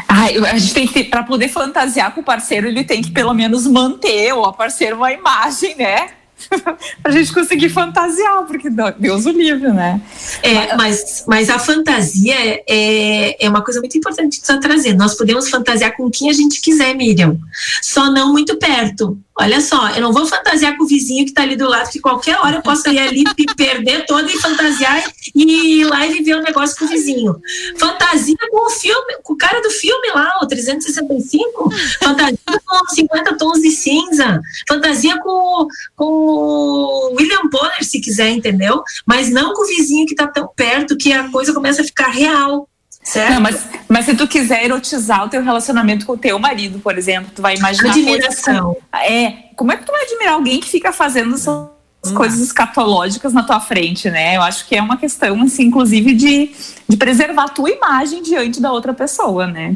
[0.08, 3.34] Ah, a gente tem que para poder fantasiar com o parceiro, ele tem que pelo
[3.34, 6.10] menos manter ou a parceira uma imagem, né?
[7.02, 10.02] pra gente conseguir fantasiar, porque Deus o livre, né?
[10.42, 12.36] É, mas, mas a fantasia
[12.68, 14.94] é, é uma coisa muito importante você trazer.
[14.94, 17.38] Nós podemos fantasiar com quem a gente quiser, Miriam,
[17.82, 19.18] só não muito perto.
[19.38, 22.00] Olha só, eu não vou fantasiar com o vizinho que está ali do lado, que
[22.00, 25.04] qualquer hora eu posso ir ali e perder toda e fantasiar
[25.36, 27.36] e ir lá e viver um negócio com o vizinho.
[27.78, 31.70] Fantasia com o filme, com o cara do filme lá, o 365.
[32.02, 34.40] Fantasia com 50 tons de cinza.
[34.70, 35.68] Fantasia com,
[35.98, 38.84] com o William Bonner, se quiser, entendeu?
[39.06, 42.10] Mas não com o vizinho que está tão perto que a coisa começa a ficar
[42.10, 42.68] real.
[43.06, 43.34] Certo?
[43.34, 46.98] Não, mas, mas se tu quiser erotizar o teu relacionamento com o teu marido, por
[46.98, 47.92] exemplo, tu vai imaginar.
[47.92, 48.76] Admiração.
[48.96, 51.70] é, como é que tu vai admirar alguém que fica fazendo essas
[52.04, 52.16] hum.
[52.16, 54.36] coisas escatológicas na tua frente, né?
[54.36, 56.50] Eu acho que é uma questão, assim, inclusive, de,
[56.90, 59.76] de preservar a tua imagem diante da outra pessoa, né?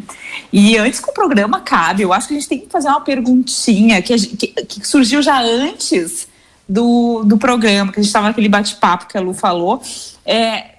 [0.52, 3.02] E antes que o programa cabe, eu acho que a gente tem que fazer uma
[3.02, 6.29] perguntinha que, que, que surgiu já antes
[6.70, 9.82] do, do programa, que a gente estava naquele bate-papo que a Lu falou.
[10.24, 10.76] É,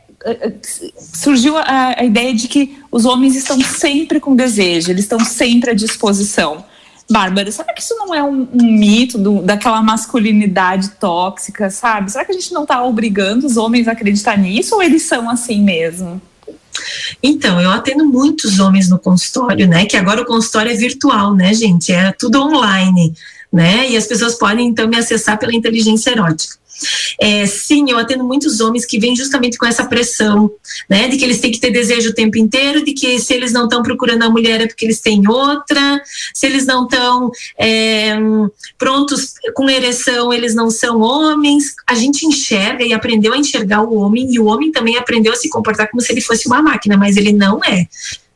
[0.96, 5.70] surgiu a, a, ideia de que os homens estão sempre com desejo, eles estão sempre
[5.70, 6.64] à disposição.
[7.10, 12.12] Bárbara, será que isso não é um, um mito do, daquela masculinidade tóxica, sabe?
[12.12, 15.28] Será que a gente não está obrigando os homens a acreditar nisso ou eles são
[15.28, 16.22] assim mesmo?
[17.20, 19.86] Então, eu atendo muitos homens no consultório, né?
[19.86, 21.92] Que agora o consultório é virtual, né, gente?
[21.92, 23.12] É tudo online,
[23.52, 23.88] né?
[23.90, 26.60] E as pessoas podem então me acessar pela inteligência erótica.
[27.20, 30.50] É, sim, eu atendo muitos homens que vêm justamente com essa pressão,
[30.88, 33.52] né, de que eles têm que ter desejo o tempo inteiro, de que se eles
[33.52, 36.00] não estão procurando a mulher é porque eles têm outra,
[36.34, 38.16] se eles não estão é,
[38.78, 41.74] prontos com ereção, eles não são homens.
[41.86, 45.36] A gente enxerga e aprendeu a enxergar o homem, e o homem também aprendeu a
[45.36, 47.86] se comportar como se ele fosse uma máquina, mas ele não é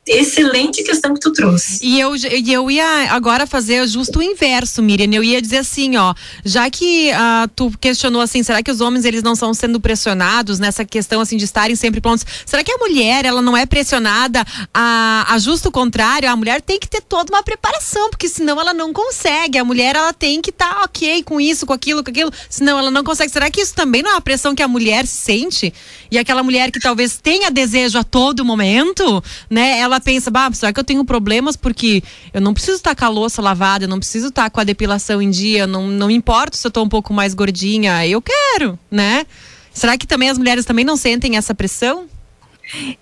[0.06, 1.78] excelente questão que tu trouxe.
[1.82, 5.12] E eu, eu ia agora fazer justo o inverso, Miriam.
[5.12, 9.04] Eu ia dizer assim, ó, já que uh, tu questionou assim, será que os homens
[9.04, 12.24] eles não estão sendo pressionados nessa questão assim de estarem sempre prontos?
[12.44, 16.30] Será que a mulher ela não é pressionada a, a justo contrário?
[16.30, 19.58] A mulher tem que ter toda uma preparação, porque senão ela não consegue.
[19.58, 22.78] A mulher ela tem que estar tá ok com isso, com aquilo, com aquilo, senão
[22.78, 23.32] ela não consegue.
[23.32, 25.72] Será que isso também não é uma pressão que a mulher sente?
[26.10, 29.78] E aquela mulher que talvez tenha desejo a todo momento, né?
[29.78, 33.04] Ela ela pensa, bah, será que eu tenho problemas porque eu não preciso estar com
[33.04, 36.56] a louça lavada, eu não preciso estar com a depilação em dia, não, não importa
[36.56, 39.24] se eu estou um pouco mais gordinha, eu quero, né?
[39.72, 42.06] Será que também as mulheres também não sentem essa pressão?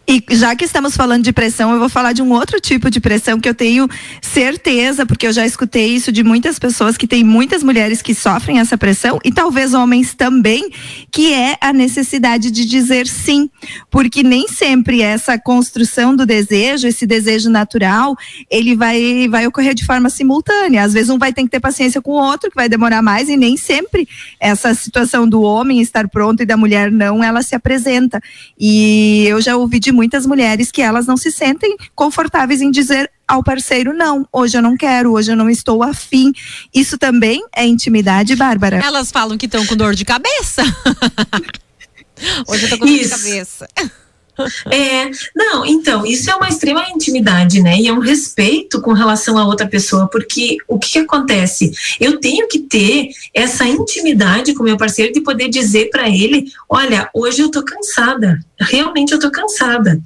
[0.07, 3.01] E já que estamos falando de pressão, eu vou falar de um outro tipo de
[3.01, 3.89] pressão que eu tenho
[4.21, 8.59] certeza, porque eu já escutei isso de muitas pessoas que tem muitas mulheres que sofrem
[8.59, 10.71] essa pressão e talvez homens também,
[11.11, 13.49] que é a necessidade de dizer sim,
[13.91, 18.17] porque nem sempre essa construção do desejo, esse desejo natural,
[18.51, 20.83] ele vai vai ocorrer de forma simultânea.
[20.83, 23.29] Às vezes um vai ter que ter paciência com o outro, que vai demorar mais
[23.29, 24.09] e nem sempre
[24.41, 28.21] essa situação do homem estar pronto e da mulher não, ela se apresenta.
[28.59, 32.71] E eu já já ouvi de muitas mulheres que elas não se sentem confortáveis em
[32.71, 36.33] dizer ao parceiro não, hoje eu não quero, hoje eu não estou afim.
[36.75, 38.79] Isso também é intimidade, Bárbara.
[38.79, 40.63] Elas falam que estão com dor de cabeça.
[42.49, 43.69] hoje eu tô com dor de cabeça.
[44.71, 47.79] É, não, então, isso é uma extrema intimidade, né?
[47.79, 51.71] E é um respeito com relação a outra pessoa, porque o que, que acontece?
[52.01, 57.11] Eu tenho que ter essa intimidade com meu parceiro de poder dizer para ele: olha,
[57.15, 60.01] hoje eu tô cansada, realmente eu tô cansada,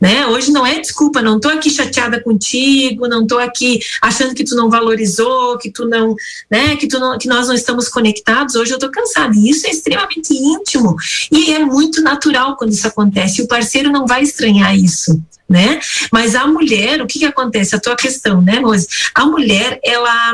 [0.00, 0.26] né?
[0.26, 4.54] Hoje não é desculpa, não tô aqui chateada contigo, não tô aqui achando que tu
[4.54, 6.14] não valorizou, que tu não,
[6.50, 9.34] né, que tu não, que nós não estamos conectados, hoje eu tô cansada.
[9.34, 10.96] E isso é extremamente íntimo
[11.32, 13.40] e é muito natural quando isso acontece.
[13.40, 15.80] O parceiro parceiro não vai estranhar isso né?
[16.12, 17.74] Mas a mulher, o que que acontece?
[17.74, 18.86] A tua questão, né, Rose?
[19.12, 20.32] A mulher, ela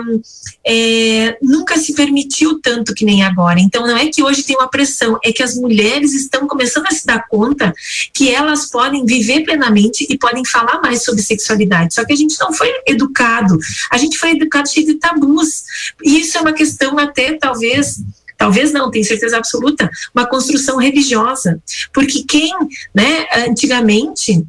[0.63, 3.59] é, nunca se permitiu tanto que nem agora.
[3.59, 6.91] Então, não é que hoje tem uma pressão, é que as mulheres estão começando a
[6.91, 7.73] se dar conta
[8.13, 11.95] que elas podem viver plenamente e podem falar mais sobre sexualidade.
[11.95, 13.59] Só que a gente não foi educado,
[13.91, 15.65] a gente foi educado cheio de tabus.
[16.05, 18.03] E isso é uma questão até, talvez,
[18.37, 21.61] talvez não, tenho certeza absoluta, uma construção religiosa.
[21.93, 22.53] Porque quem,
[22.95, 24.47] né, antigamente,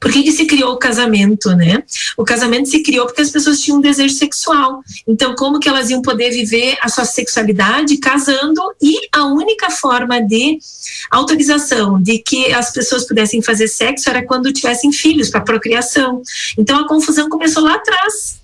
[0.00, 1.82] por que, que, se criou o casamento, né?
[2.16, 4.80] O casamento se criou porque as pessoas tinham um desejo sexual.
[5.06, 8.60] Então, como que elas iam poder viver a sua sexualidade casando?
[8.80, 10.58] E a única forma de
[11.10, 16.22] autorização de que as pessoas pudessem fazer sexo era quando tivessem filhos para procriação.
[16.56, 18.37] Então, a confusão começou lá atrás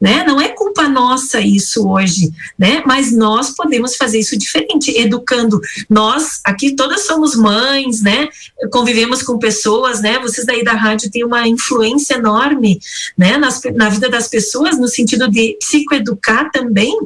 [0.00, 0.24] né?
[0.26, 2.82] Não é culpa nossa isso hoje, né?
[2.86, 5.60] Mas nós podemos fazer isso diferente, educando.
[5.88, 8.28] Nós aqui todas somos mães, né?
[8.70, 10.18] Convivemos com pessoas, né?
[10.18, 12.80] Vocês daí da rádio têm uma influência enorme,
[13.16, 13.36] né?
[13.36, 16.96] Nas, na vida das pessoas, no sentido de psicoeducar também,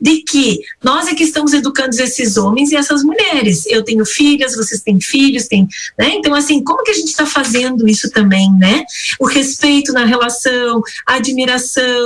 [0.00, 3.66] de que nós é que estamos educando esses homens e essas mulheres.
[3.66, 5.66] Eu tenho filhas, vocês têm filhos, têm,
[5.98, 6.14] né?
[6.14, 8.84] Então, assim, como que a gente está fazendo isso também, né?
[9.18, 11.97] O respeito na relação, a admiração,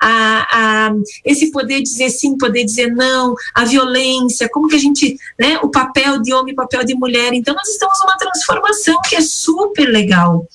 [0.00, 0.92] a, a,
[1.24, 5.68] esse poder dizer sim, poder dizer não, a violência, como que a gente, né, o
[5.68, 7.32] papel de homem, papel de mulher.
[7.32, 10.46] Então nós estamos numa transformação que é super legal.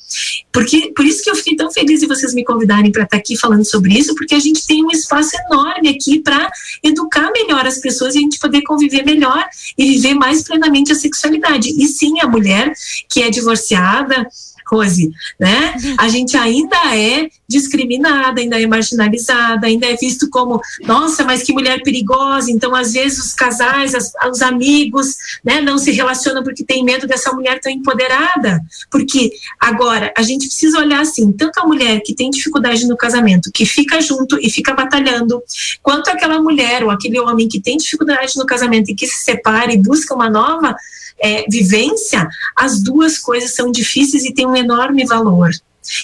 [0.51, 3.37] Porque por isso que eu fiquei tão feliz de vocês me convidarem para estar aqui
[3.37, 6.49] falando sobre isso, porque a gente tem um espaço enorme aqui para
[6.83, 9.45] educar melhor as pessoas e a gente poder conviver melhor
[9.77, 11.69] e viver mais plenamente a sexualidade.
[11.69, 12.71] E sim, a mulher
[13.09, 14.27] que é divorciada,
[14.67, 15.75] Rose, né?
[15.97, 21.53] A gente ainda é discriminada, ainda é marginalizada, ainda é visto como, nossa, mas que
[21.53, 22.51] mulher perigosa.
[22.51, 27.07] Então, às vezes, os casais, as, os amigos, né, não se relacionam porque tem medo
[27.07, 28.59] dessa mulher tão empoderada.
[28.89, 33.51] Porque agora a gente precisa olhar assim, tanto a mulher que tem dificuldade no casamento,
[33.53, 35.41] que fica junto e fica batalhando,
[35.81, 39.73] quanto aquela mulher ou aquele homem que tem dificuldade no casamento e que se separa
[39.73, 40.75] e busca uma nova
[41.19, 45.51] é, vivência, as duas coisas são difíceis e têm um enorme valor.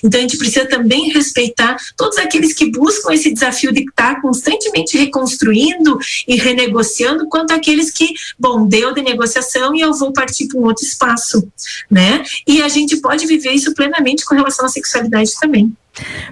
[0.04, 4.98] Então a gente precisa também respeitar todos aqueles que buscam esse desafio de estar constantemente
[4.98, 5.98] reconstruindo
[6.28, 10.66] e renegociando, quanto aqueles que, bom, deu de negociação e eu vou partir para um
[10.66, 11.48] outro espaço,
[11.90, 12.24] né?
[12.48, 15.76] E a gente pode viver isso plenamente com relação à sexualidade também.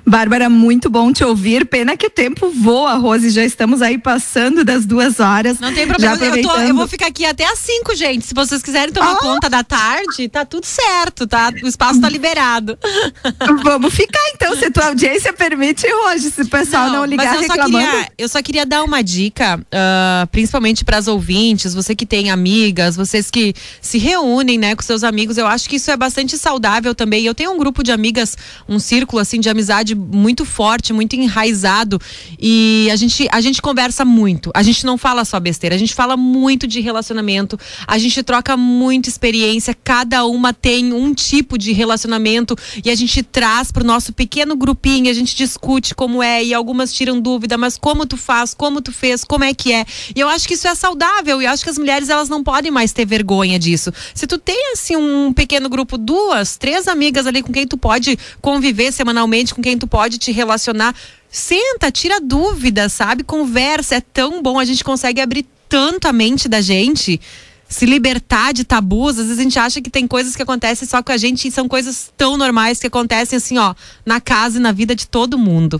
[0.06, 1.66] Bárbara, muito bom te ouvir.
[1.66, 3.30] Pena que o tempo voa, Rose.
[3.30, 5.60] Já estamos aí passando das duas horas.
[5.60, 6.16] Não tem problema.
[6.16, 8.26] Eu, tô, eu, vou ficar aqui até às cinco, gente.
[8.26, 9.18] Se vocês quiserem tomar ah.
[9.18, 11.52] conta da tarde, tá tudo certo, tá?
[11.62, 12.78] O espaço tá liberado.
[13.64, 16.32] Vamos ficar então, se tua audiência permite, Rose.
[16.32, 17.86] Se o pessoal não, não ligar eu reclamando.
[17.86, 22.06] Só queria, eu só queria dar uma dica, uh, principalmente para as ouvintes, você que
[22.06, 25.38] tem amigas, vocês que se reúnem, né, com seus amigos.
[25.38, 27.26] Eu acho que isso é bastante saudável também.
[27.26, 28.38] Eu tenho um grupo de amigas,
[28.68, 32.00] um círculo assim de de amizade muito forte, muito enraizado
[32.40, 34.52] e a gente a gente conversa muito.
[34.54, 38.56] A gente não fala só besteira, a gente fala muito de relacionamento, a gente troca
[38.56, 44.14] muita experiência, cada uma tem um tipo de relacionamento e a gente traz pro nosso
[44.14, 48.54] pequeno grupinho, a gente discute como é e algumas tiram dúvida, mas como tu faz,
[48.54, 49.86] como tu fez, como é que é.
[50.16, 52.44] E eu acho que isso é saudável e eu acho que as mulheres elas não
[52.44, 53.92] podem mais ter vergonha disso.
[54.14, 58.18] Se tu tem assim um pequeno grupo, duas, três amigas ali com quem tu pode
[58.42, 60.96] conviver semanalmente com quem tu pode te relacionar.
[61.30, 63.24] Senta, tira dúvida, sabe?
[63.24, 67.20] Conversa, é tão bom, a gente consegue abrir tanto a mente da gente
[67.68, 69.20] se libertar de tabus.
[69.20, 71.52] Às vezes a gente acha que tem coisas que acontecem só com a gente e
[71.52, 73.76] são coisas tão normais que acontecem assim, ó,
[74.06, 75.80] na casa e na vida de todo mundo.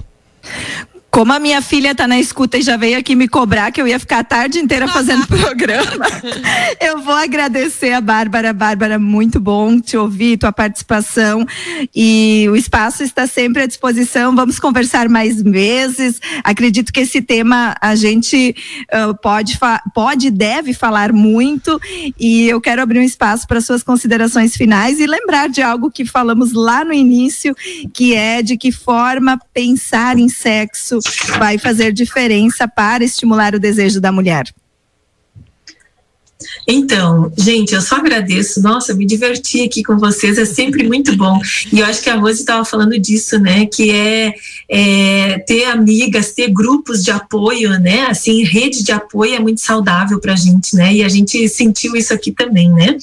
[1.12, 3.88] Como a minha filha está na escuta e já veio aqui me cobrar que eu
[3.88, 6.06] ia ficar a tarde inteira fazendo programa,
[6.80, 8.54] eu vou agradecer a Bárbara.
[8.54, 11.46] Bárbara, muito bom te ouvir, tua participação.
[11.96, 14.36] E o espaço está sempre à disposição.
[14.36, 16.22] Vamos conversar mais vezes.
[16.44, 18.56] Acredito que esse tema a gente
[18.94, 19.58] uh, pode,
[19.96, 21.82] pode e deve falar muito.
[22.20, 26.06] E eu quero abrir um espaço para suas considerações finais e lembrar de algo que
[26.06, 27.56] falamos lá no início,
[27.92, 30.99] que é de que forma pensar em sexo
[31.38, 34.46] vai fazer diferença para estimular o desejo da mulher?
[36.66, 38.62] Então, gente, eu só agradeço.
[38.62, 41.38] Nossa, me diverti aqui com vocês, é sempre muito bom.
[41.72, 43.66] E eu acho que a Rose estava falando disso, né?
[43.66, 44.34] Que é,
[44.70, 48.08] é, ter amigas, ter grupos de apoio, né?
[48.10, 50.94] Assim, rede de apoio é muito saudável para a gente, né?
[50.94, 52.96] E a gente sentiu isso aqui também, né?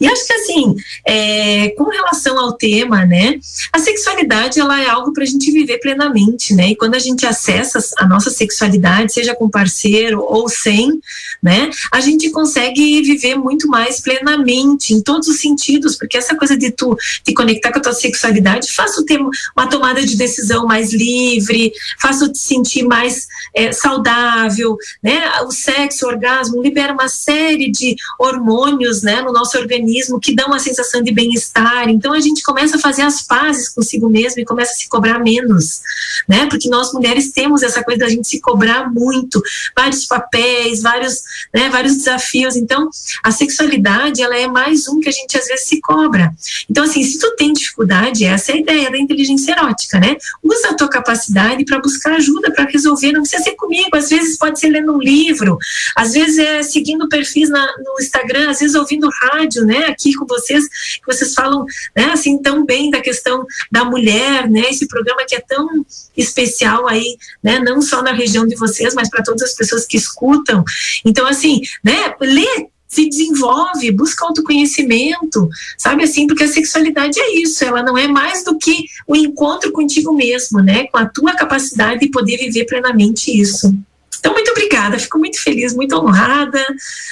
[0.00, 0.74] E acho que assim,
[1.06, 3.38] é, com relação ao tema, né?
[3.72, 6.70] A sexualidade ela é algo para a gente viver plenamente, né?
[6.70, 11.00] E quando a gente acessa a nossa sexualidade, seja com parceiro ou sem,
[11.40, 11.70] né?
[11.92, 16.56] A gente consegue consegue viver muito mais plenamente, em todos os sentidos, porque essa coisa
[16.56, 20.66] de tu te conectar com a tua sexualidade faz tu ter uma tomada de decisão
[20.66, 25.22] mais livre, faz tu te sentir mais é, saudável, né?
[25.42, 30.46] O sexo, o orgasmo libera uma série de hormônios, né, no nosso organismo que dão
[30.46, 31.88] uma sensação de bem-estar.
[31.88, 35.18] Então a gente começa a fazer as pazes consigo mesmo e começa a se cobrar
[35.18, 35.80] menos,
[36.28, 36.46] né?
[36.46, 39.42] Porque nós mulheres temos essa coisa da gente se cobrar muito,
[39.76, 42.56] vários papéis, vários, né, vários desafios.
[42.62, 42.88] Então,
[43.22, 46.32] a sexualidade, ela é mais um que a gente às vezes se cobra.
[46.70, 50.16] Então, assim, se tu tem dificuldade, essa é a ideia da inteligência erótica, né?
[50.42, 53.12] Usa a tua capacidade para buscar ajuda, para resolver.
[53.12, 55.58] Não precisa ser comigo, às vezes pode ser lendo um livro,
[55.96, 59.86] às vezes é seguindo perfis na, no Instagram, às vezes ouvindo rádio, né?
[59.86, 61.64] Aqui com vocês, que vocês falam,
[61.96, 62.10] né?
[62.12, 64.62] Assim, tão bem da questão da mulher, né?
[64.70, 65.84] Esse programa que é tão
[66.16, 67.58] especial aí, né?
[67.58, 70.64] Não só na região de vocês, mas para todas as pessoas que escutam.
[71.04, 72.14] Então, assim, né?
[72.20, 72.51] Lê
[72.92, 78.44] se desenvolve, busca autoconhecimento, sabe assim, porque a sexualidade é isso, ela não é mais
[78.44, 83.30] do que o encontro contigo mesmo, né, com a tua capacidade de poder viver plenamente
[83.30, 83.74] isso.
[84.20, 86.64] Então, muito obrigada, fico muito feliz, muito honrada,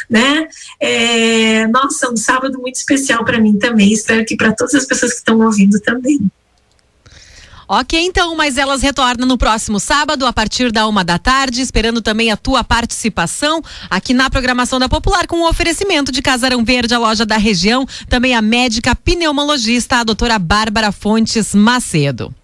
[0.08, 0.46] né?
[0.78, 5.12] É, nossa, um sábado muito especial para mim também, espero que para todas as pessoas
[5.12, 6.30] que estão ouvindo também.
[7.72, 12.02] Ok, então, mas elas retornam no próximo sábado, a partir da uma da tarde, esperando
[12.02, 16.94] também a tua participação aqui na programação da Popular, com o oferecimento de Casarão Verde,
[16.94, 22.34] a loja da região, também a médica pneumologista, a doutora Bárbara Fontes Macedo.